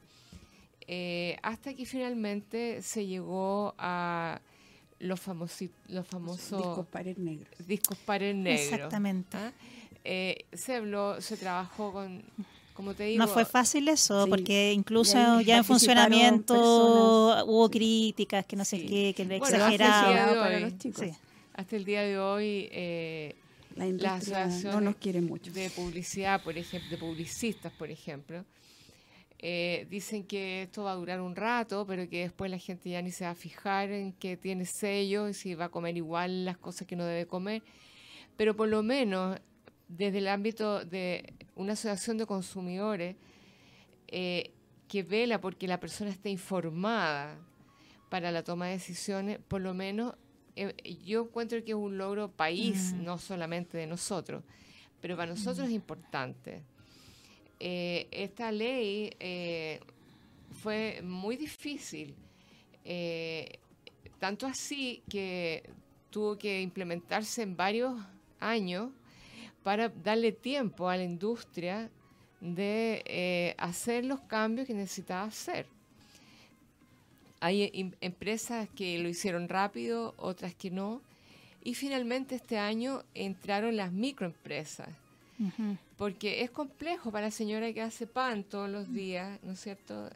eh, 0.87 1.37
hasta 1.43 1.73
que 1.73 1.85
finalmente 1.85 2.81
se 2.81 3.05
llegó 3.05 3.75
a 3.77 4.39
los, 4.99 5.19
famosos 5.19 5.69
los 5.87 6.07
famosos 6.07 6.57
discos 6.57 6.87
pares 6.87 7.17
negros. 7.17 7.67
Discos 7.67 7.97
pares 7.99 8.35
negros. 8.35 8.73
Exactamente. 8.73 9.37
¿ah? 9.37 9.51
se 10.53 10.75
habló, 10.75 11.19
se 11.21 11.37
trabajó 11.37 11.91
con 11.91 12.23
como 12.81 12.95
te 12.95 13.03
digo, 13.03 13.23
no 13.23 13.27
fue 13.27 13.45
fácil 13.45 13.87
eso, 13.89 14.25
porque 14.27 14.73
incluso 14.73 15.39
ya 15.41 15.57
en 15.57 15.63
funcionamiento 15.63 16.55
hubo 17.45 17.69
críticas, 17.69 18.43
que 18.43 18.55
no 18.55 18.65
sé 18.65 18.83
qué, 18.83 19.13
que 19.15 19.23
le 19.23 19.35
exageraban. 19.35 20.35
Para 20.35 20.59
los 20.59 20.75
chicos. 20.79 21.05
Hasta 21.53 21.75
el 21.75 21.85
día 21.85 22.01
de 22.01 22.17
hoy, 22.17 22.69
eh, 22.71 23.35
la 23.75 24.15
asociación 24.15 24.73
no 24.73 24.81
nos 24.81 24.95
quiere 24.95 25.21
mucho. 25.21 25.51
De 25.51 25.69
publicidad, 25.69 26.41
por 26.41 26.57
ejemplo, 26.57 26.89
de 26.89 26.97
publicistas, 26.97 27.71
por 27.71 27.91
ejemplo, 27.91 28.43
eh, 29.37 29.85
dicen 29.91 30.23
que 30.23 30.63
esto 30.63 30.85
va 30.85 30.93
a 30.93 30.95
durar 30.95 31.21
un 31.21 31.35
rato, 31.35 31.85
pero 31.85 32.09
que 32.09 32.21
después 32.21 32.49
la 32.49 32.57
gente 32.57 32.89
ya 32.89 33.03
ni 33.03 33.11
se 33.11 33.25
va 33.25 33.31
a 33.31 33.35
fijar 33.35 33.91
en 33.91 34.13
que 34.13 34.37
tiene 34.37 34.65
sello 34.65 35.29
y 35.29 35.35
si 35.35 35.53
va 35.53 35.65
a 35.65 35.69
comer 35.69 35.97
igual 35.97 36.45
las 36.45 36.57
cosas 36.57 36.87
que 36.87 36.95
no 36.95 37.05
debe 37.05 37.27
comer. 37.27 37.61
Pero 38.37 38.55
por 38.55 38.69
lo 38.69 38.81
menos 38.81 39.37
desde 39.97 40.19
el 40.19 40.27
ámbito 40.27 40.85
de 40.85 41.33
una 41.55 41.73
asociación 41.73 42.17
de 42.17 42.25
consumidores 42.25 43.15
eh, 44.07 44.51
que 44.87 45.03
vela 45.03 45.39
porque 45.39 45.67
la 45.67 45.79
persona 45.79 46.09
esté 46.09 46.29
informada 46.29 47.37
para 48.09 48.31
la 48.31 48.43
toma 48.43 48.67
de 48.67 48.73
decisiones, 48.73 49.39
por 49.47 49.61
lo 49.61 49.73
menos 49.73 50.15
eh, 50.55 50.73
yo 51.05 51.23
encuentro 51.23 51.63
que 51.63 51.71
es 51.71 51.77
un 51.77 51.97
logro 51.97 52.29
país, 52.29 52.93
no 52.93 53.17
solamente 53.17 53.77
de 53.77 53.87
nosotros, 53.87 54.43
pero 55.01 55.15
para 55.15 55.31
nosotros 55.31 55.67
es 55.67 55.73
importante. 55.73 56.63
Eh, 57.59 58.07
esta 58.11 58.51
ley 58.51 59.11
fue 60.61 61.01
muy 61.03 61.37
difícil, 61.37 62.15
tanto 64.19 64.45
así 64.47 65.03
que 65.09 65.69
tuvo 66.09 66.37
que 66.37 66.61
implementarse 66.61 67.43
en 67.43 67.55
varios 67.55 67.95
años 68.39 68.91
para 69.63 69.89
darle 69.89 70.31
tiempo 70.31 70.89
a 70.89 70.97
la 70.97 71.03
industria 71.03 71.89
de 72.39 73.03
eh, 73.05 73.55
hacer 73.57 74.03
los 74.03 74.19
cambios 74.21 74.67
que 74.67 74.73
necesitaba 74.73 75.23
hacer. 75.23 75.67
Hay 77.39 77.71
em, 77.73 77.91
empresas 78.01 78.67
que 78.69 78.99
lo 78.99 79.09
hicieron 79.09 79.47
rápido, 79.47 80.13
otras 80.17 80.55
que 80.55 80.71
no. 80.71 81.01
Y 81.63 81.75
finalmente 81.75 82.35
este 82.35 82.57
año 82.57 83.03
entraron 83.13 83.75
las 83.75 83.91
microempresas. 83.91 84.89
Porque 85.97 86.43
es 86.43 86.51
complejo 86.51 87.11
para 87.11 87.25
la 87.25 87.31
señora 87.31 87.73
que 87.73 87.81
hace 87.81 88.05
pan 88.05 88.43
todos 88.43 88.69
los 88.69 88.93
días, 88.93 89.39
¿no 89.41 89.53
es 89.53 89.59
cierto? 89.59 90.07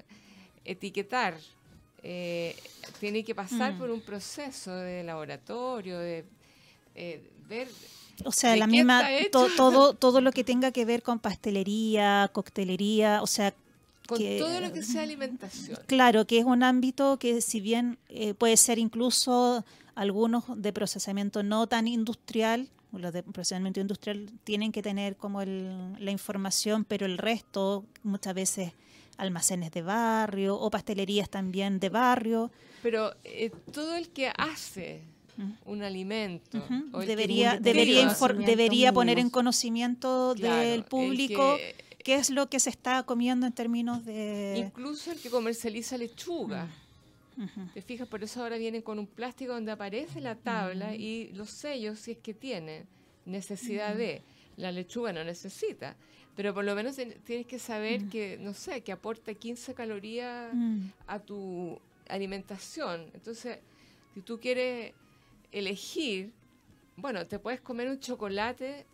Etiquetar. 0.64 1.36
Eh, 2.04 2.56
tiene 3.00 3.24
que 3.24 3.34
pasar 3.34 3.74
mm. 3.74 3.80
por 3.80 3.90
un 3.90 4.02
proceso 4.02 4.76
de 4.76 5.04
laboratorio, 5.04 5.98
de 5.98 6.26
eh, 6.94 7.24
ver 7.48 7.68
o 8.24 8.32
sea, 8.32 8.56
la 8.56 8.68
misma, 8.68 9.04
todo, 9.32 9.94
todo 9.96 10.22
lo 10.22 10.32
que 10.32 10.44
tenga 10.44 10.72
que 10.72 10.86
ver 10.86 11.04
con 11.04 11.20
pastelería, 11.20 12.30
coctelería, 12.32 13.22
o 13.22 13.28
sea... 13.28 13.54
Con 14.08 14.20
todo 14.20 14.62
lo 14.62 14.72
que 14.72 14.84
sea 14.84 15.02
alimentación. 15.02 15.80
Claro, 15.88 16.28
que 16.28 16.38
es 16.38 16.46
un 16.46 16.62
ámbito 16.62 17.18
que 17.18 17.42
si 17.42 17.60
bien 17.60 17.98
eh, 18.08 18.36
puede 18.36 18.56
ser 18.56 18.78
incluso 18.78 19.66
algunos 19.96 20.44
de 20.56 20.72
procesamiento 20.72 21.42
no 21.42 21.66
tan 21.66 21.88
industrial, 21.88 22.70
los 22.92 23.12
de 23.12 23.24
procesamiento 23.24 23.80
industrial 23.80 24.30
tienen 24.44 24.72
que 24.72 24.84
tener 24.84 25.16
como 25.16 25.44
la 25.44 26.12
información, 26.12 26.86
pero 26.86 27.08
el 27.08 27.18
resto 27.18 27.84
muchas 28.04 28.36
veces 28.36 28.74
almacenes 29.18 29.72
de 29.72 29.82
barrio 29.82 30.56
o 30.56 30.70
pastelerías 30.70 31.28
también 31.28 31.80
de 31.80 31.90
barrio. 31.90 32.52
Pero 32.84 33.16
eh, 33.24 33.50
todo 33.72 33.96
el 33.96 34.10
que 34.10 34.32
hace 34.38 35.02
un 35.66 35.84
alimento. 35.84 36.64
Debería, 37.06 37.58
debería, 37.60 38.16
debería 38.46 38.94
poner 38.94 39.20
en 39.20 39.30
conocimiento 39.30 40.36
del 40.36 40.84
público 40.84 41.58
qué 42.04 42.16
es 42.16 42.30
lo 42.30 42.50
que 42.50 42.60
se 42.60 42.70
está 42.70 43.04
comiendo 43.04 43.48
en 43.48 43.54
términos 43.54 44.06
de... 44.06 44.64
Incluso 44.68 45.12
el 45.12 45.20
que 45.20 45.30
comercializa 45.30 45.98
lechuga. 45.98 46.68
Te 47.74 47.82
fijas, 47.82 48.08
por 48.08 48.24
eso 48.24 48.42
ahora 48.42 48.58
vienen 48.58 48.82
con 48.82 48.98
un 48.98 49.08
plástico 49.08 49.54
donde 49.54 49.72
aparece 49.72 50.22
la 50.22 50.36
tabla 50.36 50.96
y 50.96 51.32
los 51.34 51.50
sellos 51.50 52.00
si 52.00 52.12
es 52.12 52.18
que 52.20 52.34
tiene 52.34 52.86
necesidad 53.26 53.96
de. 53.96 54.22
La 54.58 54.72
lechuga 54.72 55.12
no 55.12 55.22
necesita, 55.22 55.98
pero 56.34 56.54
por 56.54 56.64
lo 56.64 56.76
menos 56.76 56.96
tienes 57.26 57.46
que 57.46 57.60
saber 57.60 58.06
que, 58.06 58.38
no 58.40 58.54
sé, 58.54 58.82
que 58.82 58.94
aporta 58.94 59.34
15 59.34 59.74
calorías 59.74 60.50
a 61.08 61.20
tu 61.20 61.78
alimentación. 62.08 63.10
Entonces, 63.14 63.58
si 64.14 64.22
tú 64.22 64.40
quieres 64.40 64.94
elegir, 65.56 66.34
bueno, 66.98 67.26
te 67.26 67.40
puedes 67.40 67.62
comer 67.62 67.90
un 67.90 68.00
chocolate 68.00 68.86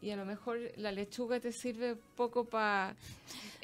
y 0.00 0.10
a 0.10 0.16
lo 0.16 0.24
mejor 0.24 0.58
la 0.76 0.92
lechuga 0.92 1.40
te 1.40 1.52
sirve 1.52 1.96
poco 2.16 2.44
para... 2.44 2.94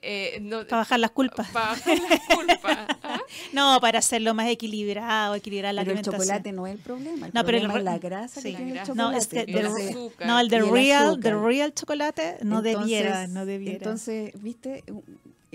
Eh, 0.03 0.39
bajar 0.68 1.01
las 1.01 1.11
culpas. 1.12 1.49
Para 1.51 1.70
bajar 1.70 1.99
las 1.99 2.20
culpas. 2.37 2.89
¿ah? 3.03 3.20
no, 3.53 3.79
para 3.81 4.01
hacerlo 4.01 4.35
más 4.35 4.49
equilibrado, 4.49 5.35
equilibrar 5.35 5.72
la 5.72 5.85
pero 5.85 5.99
el 5.99 6.05
chocolate 6.05 6.53
no 6.53 6.66
es 6.66 6.74
el 6.74 6.81
problema. 6.81 7.27
El 7.27 7.33
no, 7.33 7.45
pero 7.45 7.59
es 7.59 7.83
la 7.83 7.99
grasa 7.99 8.43
que 8.43 8.53
tiene 8.53 8.72
el 8.72 8.87
chocolate. 8.87 8.97
No, 8.97 9.12
es 9.12 9.27
que 9.29 9.41
el 9.41 9.66
azúcar, 9.66 10.27
no, 10.27 10.39
el 10.39 10.49
de 10.49 10.62
real, 10.62 11.20
the 11.20 11.35
real 11.35 11.72
chocolate 11.72 12.39
no 12.43 12.61
debiera, 12.61 13.27
no 13.27 13.47
debiera. 13.47 13.79
Entonces, 13.79 14.33
viste, 14.43 14.85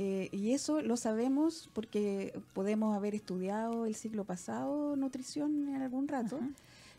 eh, 0.03 0.29
y 0.31 0.53
eso 0.53 0.81
lo 0.81 0.97
sabemos 0.97 1.69
porque 1.73 2.33
podemos 2.53 2.95
haber 2.95 3.13
estudiado 3.13 3.85
el 3.85 3.93
siglo 3.93 4.23
pasado 4.23 4.95
nutrición 4.95 5.69
en 5.69 5.79
algún 5.83 6.07
rato, 6.07 6.39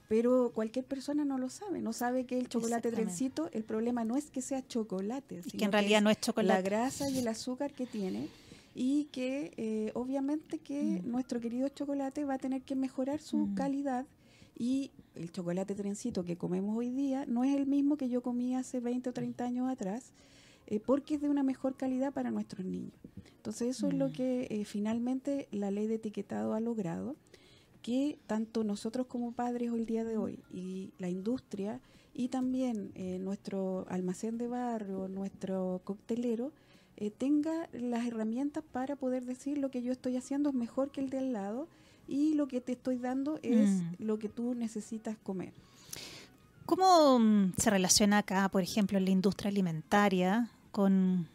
pero 0.07 0.53
cualquier 0.55 0.85
persona 0.85 1.25
no 1.25 1.37
lo 1.37 1.51
sabe, 1.51 1.83
no 1.83 1.93
sabe 1.93 2.27
que 2.27 2.39
el 2.39 2.49
chocolate 2.49 2.93
trencito, 2.93 3.51
el 3.53 3.65
problema 3.65 4.05
no 4.05 4.17
es 4.17 4.31
que 4.31 4.41
sea 4.41 4.65
chocolate, 4.65 5.43
sino 5.43 5.59
que 5.59 5.65
en 5.65 5.73
realidad 5.73 6.01
no 6.01 6.11
es 6.11 6.21
chocolate. 6.21 6.55
La 6.55 6.63
grasa 6.63 7.11
y 7.11 7.19
el 7.19 7.27
azúcar 7.27 7.73
que 7.73 7.87
tiene 7.87 8.29
y 8.73 9.07
que 9.07 9.53
eh, 9.57 9.91
obviamente 9.95 10.61
que 10.61 10.81
mm. 11.03 11.11
nuestro 11.11 11.41
querido 11.41 11.69
chocolate 11.71 12.25
va 12.25 12.35
a 12.35 12.39
tener 12.39 12.63
que 12.63 12.77
mejorar 12.77 13.21
su 13.21 13.39
mm. 13.39 13.55
calidad 13.57 14.07
y 14.57 14.93
el 15.17 15.33
chocolate 15.33 15.75
trencito 15.75 16.25
que 16.25 16.37
comemos 16.37 16.79
hoy 16.79 16.91
día 16.91 17.27
no 17.27 17.43
es 17.43 17.57
el 17.57 17.67
mismo 17.67 17.97
que 17.97 18.09
yo 18.09 18.23
comí 18.23 18.55
hace 18.55 18.79
20 18.79 19.11
o 19.11 19.13
30 19.13 19.45
años 19.45 19.69
atrás 19.69 20.13
eh, 20.67 20.81
porque 20.81 21.15
es 21.15 21.21
de 21.21 21.29
una 21.29 21.43
mejor 21.43 21.77
calidad 21.77 22.13
para 22.13 22.31
nuestros 22.31 22.65
niños. 22.65 22.95
Entonces 23.37 23.77
eso 23.77 23.89
es 23.89 23.95
lo 23.95 24.09
mm. 24.09 24.13
que 24.13 24.47
eh, 24.51 24.65
finalmente 24.65 25.49
la 25.51 25.71
ley 25.71 25.87
de 25.87 25.97
etiquetado 25.97 26.55
ha 26.55 26.61
logrado, 26.61 27.17
que 27.83 28.19
tanto 28.27 28.63
nosotros 28.63 29.07
como 29.07 29.33
padres 29.33 29.71
hoy 29.71 29.85
día 29.85 30.05
de 30.05 30.17
hoy 30.17 30.39
y 30.53 30.93
la 30.99 31.09
industria 31.09 31.81
y 32.15 32.29
también 32.29 32.93
eh, 32.95 33.19
nuestro 33.19 33.87
almacén 33.89 34.39
de 34.39 34.47
barrio, 34.47 35.09
nuestro 35.09 35.81
coctelero, 35.85 36.53
tenga 37.19 37.69
las 37.73 38.07
herramientas 38.07 38.63
para 38.71 38.95
poder 38.95 39.25
decir 39.25 39.59
lo 39.59 39.73
que 39.73 39.83
yo 39.83 39.91
estoy 39.91 40.17
haciendo 40.17 40.51
es 40.51 40.55
mejor 40.55 40.93
que 40.93 41.01
el 41.01 41.11
de 41.11 41.19
al 41.19 41.33
lado 41.33 41.67
y 42.07 42.35
lo 42.35 42.47
que 42.47 42.61
te 42.61 42.73
estoy 42.73 42.99
dando 42.99 43.41
es 43.43 43.71
mm. 43.71 43.95
lo 43.99 44.21
que 44.21 44.29
tú 44.29 44.55
necesitas 44.55 45.17
comer. 45.19 45.53
¿Cómo 46.67 47.19
mm, 47.19 47.55
se 47.57 47.71
relaciona 47.71 48.19
acá, 48.19 48.49
por 48.49 48.63
ejemplo, 48.63 48.99
en 48.99 49.05
la 49.05 49.11
industria 49.11 49.51
alimentaria 49.51 50.49
con, 50.71 51.27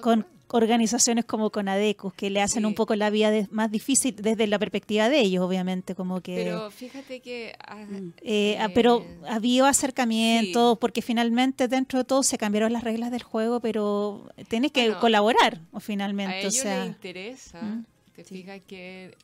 con, 0.00 0.26
organizaciones 0.48 1.24
como 1.24 1.50
Conadecus, 1.50 2.14
que 2.14 2.30
le 2.30 2.40
hacen 2.40 2.64
un 2.64 2.74
poco 2.74 2.94
la 2.94 3.10
vida 3.10 3.32
más 3.50 3.70
difícil 3.72 4.14
desde 4.16 4.46
la 4.46 4.58
perspectiva 4.58 5.08
de 5.08 5.20
ellos, 5.20 5.44
obviamente, 5.44 5.94
como 5.94 6.20
que... 6.20 6.36
Pero 6.36 6.70
fíjate 6.70 7.20
que... 7.20 7.56
Ah, 7.66 7.84
eh, 8.22 8.56
ah, 8.60 8.68
pero 8.72 9.00
eh, 9.00 9.18
había 9.28 9.68
acercamiento, 9.68 10.76
porque 10.76 11.02
finalmente 11.02 11.66
dentro 11.66 11.98
de 11.98 12.04
todo 12.04 12.22
se 12.22 12.38
cambiaron 12.38 12.72
las 12.72 12.84
reglas 12.84 13.10
del 13.10 13.22
juego, 13.22 13.58
pero 13.60 14.30
tienes 14.48 14.70
que 14.70 14.94
colaborar, 14.94 15.60
finalmente. 15.80 16.34
A 16.34 16.38
ellos 16.40 16.64
les 16.64 16.86
interesa, 16.86 17.62
¿Mm? 17.62 17.84
te 18.14 18.24
fijas 18.24 18.60
que 18.66 19.16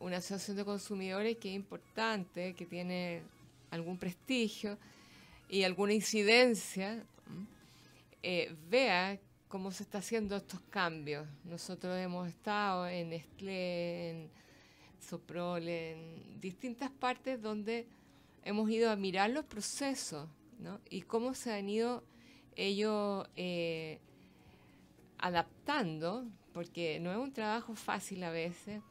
una 0.00 0.16
asociación 0.16 0.56
de 0.56 0.64
consumidores 0.64 1.36
que 1.36 1.50
es 1.50 1.54
importante, 1.54 2.54
que 2.54 2.66
tiene 2.66 3.22
algún 3.70 3.98
prestigio 3.98 4.78
y 5.48 5.64
alguna 5.64 5.92
incidencia, 5.92 7.02
eh, 8.22 8.54
vea 8.68 9.18
cómo 9.48 9.72
se 9.72 9.82
está 9.82 9.98
haciendo 9.98 10.36
estos 10.36 10.60
cambios. 10.70 11.26
Nosotros 11.44 11.98
hemos 11.98 12.28
estado 12.28 12.86
en 12.86 13.12
Estlé, 13.12 14.10
en 14.10 14.30
Soprol, 15.00 15.66
en 15.68 16.40
distintas 16.40 16.90
partes 16.90 17.42
donde 17.42 17.86
hemos 18.44 18.70
ido 18.70 18.90
a 18.90 18.96
mirar 18.96 19.30
los 19.30 19.44
procesos 19.44 20.28
y 20.88 21.02
cómo 21.02 21.34
se 21.34 21.52
han 21.52 21.68
ido 21.68 22.04
ellos 22.54 23.26
eh, 23.36 23.98
adaptando, 25.18 26.26
porque 26.52 27.00
no 27.00 27.10
es 27.10 27.18
un 27.18 27.32
trabajo 27.32 27.74
fácil 27.74 28.22
a 28.24 28.30
veces. 28.30 28.82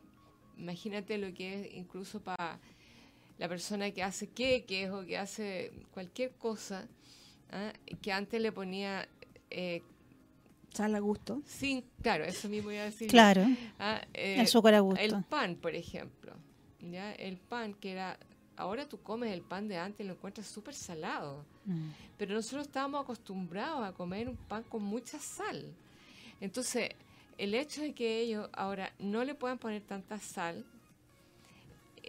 Imagínate 0.58 1.18
lo 1.18 1.34
que 1.34 1.62
es 1.62 1.74
incluso 1.76 2.22
para 2.22 2.60
la 3.40 3.48
persona 3.48 3.90
que 3.92 4.04
hace 4.04 4.28
queques 4.28 4.92
o 4.92 5.06
que 5.06 5.18
hace 5.18 5.72
cualquier 5.94 6.32
cosa, 6.32 6.88
¿ah? 7.52 7.74
que 8.02 8.12
antes 8.12 8.40
le 8.40 8.52
ponía... 8.52 9.08
Eh, 9.50 9.82
Sal 10.74 10.94
a 10.94 11.00
gusto. 11.00 11.42
Sin, 11.48 11.84
claro, 12.04 12.26
eso 12.26 12.48
mismo 12.48 12.72
iba 12.72 12.84
a 12.84 12.86
decir. 12.86 13.10
Claro. 13.10 13.44
¿ah? 13.80 14.02
el 14.14 14.42
azúcar 14.42 14.76
a 14.76 14.82
gusto. 14.82 15.02
El 15.02 15.24
pan, 15.24 15.56
por 15.56 15.74
ejemplo. 15.74 16.34
¿ya? 16.80 17.12
El 17.14 17.38
pan 17.38 17.74
que 17.74 17.94
era 17.94 18.20
ahora 18.60 18.88
tú 18.88 19.02
comes 19.02 19.32
el 19.32 19.42
pan 19.42 19.68
de 19.68 19.78
antes 19.78 20.02
y 20.02 20.08
lo 20.08 20.14
encuentras 20.14 20.46
súper 20.46 20.76
salado. 20.76 21.46
Mm. 21.66 21.90
Pero 22.18 22.36
nosotros 22.36 22.68
estábamos 22.68 23.02
acostumbrados 23.02 23.84
a 23.84 23.94
comer 23.94 24.30
un 24.30 24.36
pan 24.36 24.64
con 24.64 24.84
mucha 24.84 25.18
sal. 25.18 25.74
Entonces, 26.42 26.92
el 27.38 27.56
hecho 27.56 27.82
de 27.82 27.94
que 27.94 28.20
ellos 28.20 28.50
ahora 28.54 28.92
no 29.00 29.24
le 29.24 29.34
puedan 29.34 29.58
poner 29.58 29.82
tanta 29.82 30.20
sal 30.20 30.66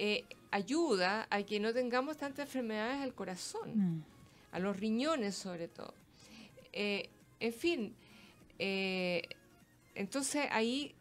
eh, 0.02 0.24
ayuda 0.50 1.26
a 1.28 1.42
que 1.42 1.60
no 1.60 1.74
tengamos 1.74 2.16
tantas 2.16 2.46
enfermedades 2.46 3.02
al 3.02 3.12
corazón, 3.12 3.70
mm. 3.76 4.02
a 4.52 4.58
los 4.58 4.80
riñones 4.80 5.34
sobre 5.34 5.68
todo. 5.68 5.92
Eh, 6.72 7.10
en 7.38 7.52
fin, 7.52 7.94
eh, 8.58 9.22
entonces 9.94 10.46
ahí 10.52 10.94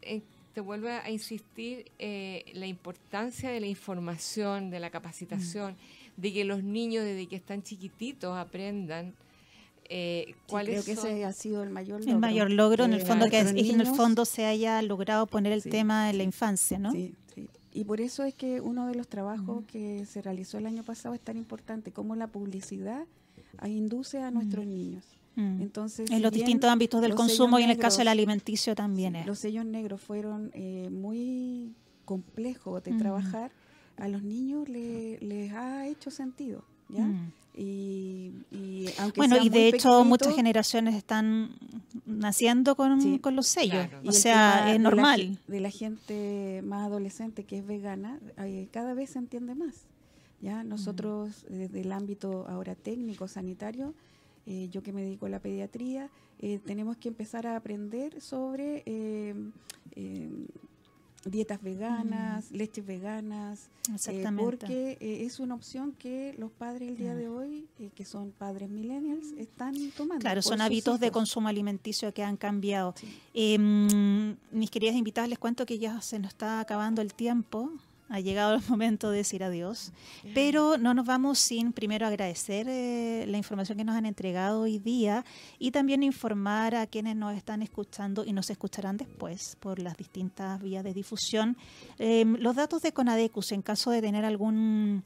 te 0.52 0.60
vuelve 0.60 0.92
a 0.92 1.08
insistir 1.10 1.90
eh, 1.98 2.44
la 2.52 2.66
importancia 2.66 3.50
de 3.50 3.60
la 3.60 3.68
información, 3.68 4.68
de 4.68 4.80
la 4.80 4.90
capacitación, 4.90 5.72
mm. 5.72 6.20
de 6.20 6.32
que 6.34 6.44
los 6.44 6.62
niños 6.62 7.02
desde 7.02 7.26
que 7.26 7.36
están 7.36 7.62
chiquititos 7.62 8.36
aprendan 8.36 9.14
eh, 9.88 10.34
cuáles 10.46 10.84
creo 10.84 10.84
que 10.84 10.92
ese 10.92 11.24
ha 11.24 11.32
sido 11.32 11.62
el 11.62 11.70
mayor 11.70 12.00
logro. 12.00 12.12
El 12.12 12.18
mayor 12.20 12.50
logro, 12.50 12.84
en 12.84 12.92
el 12.92 13.00
fondo, 13.00 13.30
que 13.30 13.40
en 13.40 13.80
el 13.80 13.86
fondo 13.86 14.24
se 14.24 14.44
haya 14.44 14.82
logrado 14.82 15.26
poner 15.26 15.52
el 15.52 15.64
tema 15.64 16.10
en 16.10 16.18
la 16.18 16.22
infancia, 16.22 16.78
¿no? 16.78 16.92
Sí, 16.92 17.08
sí. 17.08 17.14
Y 17.72 17.84
por 17.84 18.00
eso 18.00 18.24
es 18.24 18.34
que 18.34 18.60
uno 18.60 18.86
de 18.86 18.94
los 18.94 19.08
trabajos 19.08 19.64
que 19.66 20.04
se 20.06 20.22
realizó 20.22 20.58
el 20.58 20.66
año 20.66 20.82
pasado 20.82 21.14
es 21.14 21.20
tan 21.20 21.36
importante, 21.36 21.92
como 21.92 22.16
la 22.16 22.26
publicidad 22.26 23.06
induce 23.64 24.22
a 24.22 24.30
nuestros 24.30 24.66
niños. 24.66 25.04
Entonces, 25.36 26.10
en 26.10 26.20
los 26.20 26.32
distintos 26.32 26.68
ámbitos 26.68 27.00
del 27.00 27.14
consumo 27.14 27.58
y 27.58 27.62
en 27.62 27.70
el 27.70 27.78
caso 27.78 27.98
del 27.98 28.08
alimenticio 28.08 28.74
también 28.74 29.16
es. 29.16 29.26
Los 29.26 29.38
sellos 29.38 29.64
negros 29.64 30.00
fueron 30.00 30.50
eh, 30.52 30.90
muy 30.90 31.74
complejos 32.04 32.82
de 32.82 32.92
trabajar. 32.94 33.52
A 33.96 34.08
los 34.08 34.22
niños 34.22 34.68
les 34.68 35.52
ha 35.52 35.86
hecho 35.86 36.10
sentido, 36.10 36.64
¿ya? 36.88 37.08
Mm. 37.54 37.60
Y, 37.60 38.86
bueno, 39.16 39.36
y 39.42 39.48
de 39.48 39.68
hecho 39.68 40.04
muchas 40.04 40.34
generaciones 40.34 40.94
están 40.94 41.50
naciendo 42.06 42.74
con, 42.76 43.18
con 43.18 43.36
los 43.36 43.46
sellos, 43.46 43.86
o 44.04 44.12
sea, 44.12 44.72
es 44.72 44.80
normal. 44.80 45.38
De 45.46 45.60
la, 45.60 45.70
gente 45.70 46.62
más 46.64 46.86
adolescente 46.86 47.44
que 47.44 47.58
es 47.58 47.66
vegana, 47.66 48.18
eh, 48.38 48.68
cada 48.72 48.94
vez 48.94 49.10
se 49.10 49.18
entiende 49.18 49.54
más. 49.54 49.86
Ya 50.40 50.64
nosotros 50.64 51.44
desde 51.48 51.82
el 51.82 51.92
ámbito 51.92 52.46
ahora 52.48 52.74
técnico 52.74 53.28
sanitario 53.28 53.94
eh, 54.46 54.68
yo 54.70 54.82
que 54.82 54.92
me 54.92 55.02
dedico 55.02 55.26
a 55.26 55.28
la 55.28 55.38
pediatría, 55.38 56.10
eh, 56.40 56.58
tenemos 56.64 56.96
que 56.96 57.08
empezar 57.08 57.46
a 57.46 57.56
aprender 57.56 58.20
sobre 58.20 58.82
eh, 58.86 59.34
dietas 61.24 61.62
veganas, 61.62 62.50
mm. 62.50 62.54
leches 62.54 62.86
veganas, 62.86 63.70
porque 64.36 64.96
es 65.00 65.40
una 65.40 65.54
opción 65.54 65.92
que 65.92 66.34
los 66.38 66.50
padres 66.50 66.88
el 66.88 66.96
día 66.96 67.14
mm. 67.14 67.18
de 67.18 67.28
hoy, 67.28 67.68
que 67.94 68.04
son 68.04 68.32
padres 68.32 68.68
millennials, 68.68 69.32
están 69.38 69.74
tomando. 69.96 70.20
Claro, 70.20 70.42
son 70.42 70.60
hábitos 70.60 71.00
de 71.00 71.10
consumo 71.10 71.48
alimenticio 71.48 72.12
que 72.14 72.22
han 72.22 72.36
cambiado. 72.36 72.94
Em, 73.34 74.36
mis 74.50 74.70
queridas 74.70 74.96
invitadas, 74.96 75.28
les 75.28 75.38
cuento 75.38 75.66
que 75.66 75.78
ya 75.78 76.00
se 76.00 76.18
nos 76.18 76.30
está 76.30 76.60
acabando 76.60 77.02
el 77.02 77.14
tiempo 77.14 77.72
ha 78.10 78.20
llegado 78.20 78.54
el 78.54 78.62
momento 78.68 79.10
de 79.10 79.18
decir 79.18 79.42
adiós, 79.44 79.92
pero 80.34 80.76
no 80.76 80.94
nos 80.94 81.06
vamos 81.06 81.38
sin 81.38 81.72
primero 81.72 82.06
agradecer 82.06 82.66
eh, 82.68 83.24
la 83.28 83.38
información 83.38 83.78
que 83.78 83.84
nos 83.84 83.96
han 83.96 84.04
entregado 84.04 84.62
hoy 84.62 84.78
día 84.78 85.24
y 85.58 85.70
también 85.70 86.02
informar 86.02 86.74
a 86.74 86.86
quienes 86.86 87.16
nos 87.16 87.36
están 87.36 87.62
escuchando 87.62 88.24
y 88.24 88.32
nos 88.32 88.50
escucharán 88.50 88.96
después 88.96 89.56
por 89.60 89.78
las 89.78 89.96
distintas 89.96 90.60
vías 90.60 90.82
de 90.82 90.92
difusión. 90.92 91.56
Em, 91.98 92.36
los 92.40 92.56
datos 92.56 92.82
de 92.82 92.92
Conadecus, 92.92 93.52
en 93.52 93.62
caso 93.62 93.90
de 93.92 94.02
tener 94.02 94.24
algún 94.24 95.04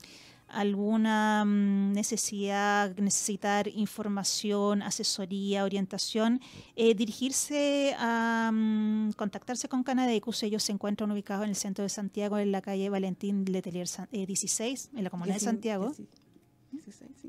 alguna 0.49 1.45
mm, 1.45 1.93
necesidad, 1.93 2.95
necesitar 2.97 3.69
información, 3.69 4.83
asesoría, 4.83 5.65
orientación, 5.65 6.41
eh, 6.77 6.95
dirigirse 6.95 7.95
a 7.99 8.51
mm, 8.53 9.13
contactarse 9.13 9.69
con 9.69 9.83
Canadecus. 9.83 10.43
Ellos 10.43 10.63
se 10.63 10.73
encuentran 10.73 11.11
ubicados 11.11 11.45
en 11.45 11.51
el 11.51 11.57
centro 11.57 11.83
de 11.83 11.89
Santiago, 11.89 12.39
en 12.39 12.53
la 12.53 12.63
calle 12.63 12.89
Valentín 12.91 13.45
Letelier 13.45 13.89
16, 14.11 14.85
eh, 14.85 14.99
en 14.99 15.05
la 15.05 15.11
comunidad 15.11 15.37
de 15.37 15.41
Santiago. 15.41 15.93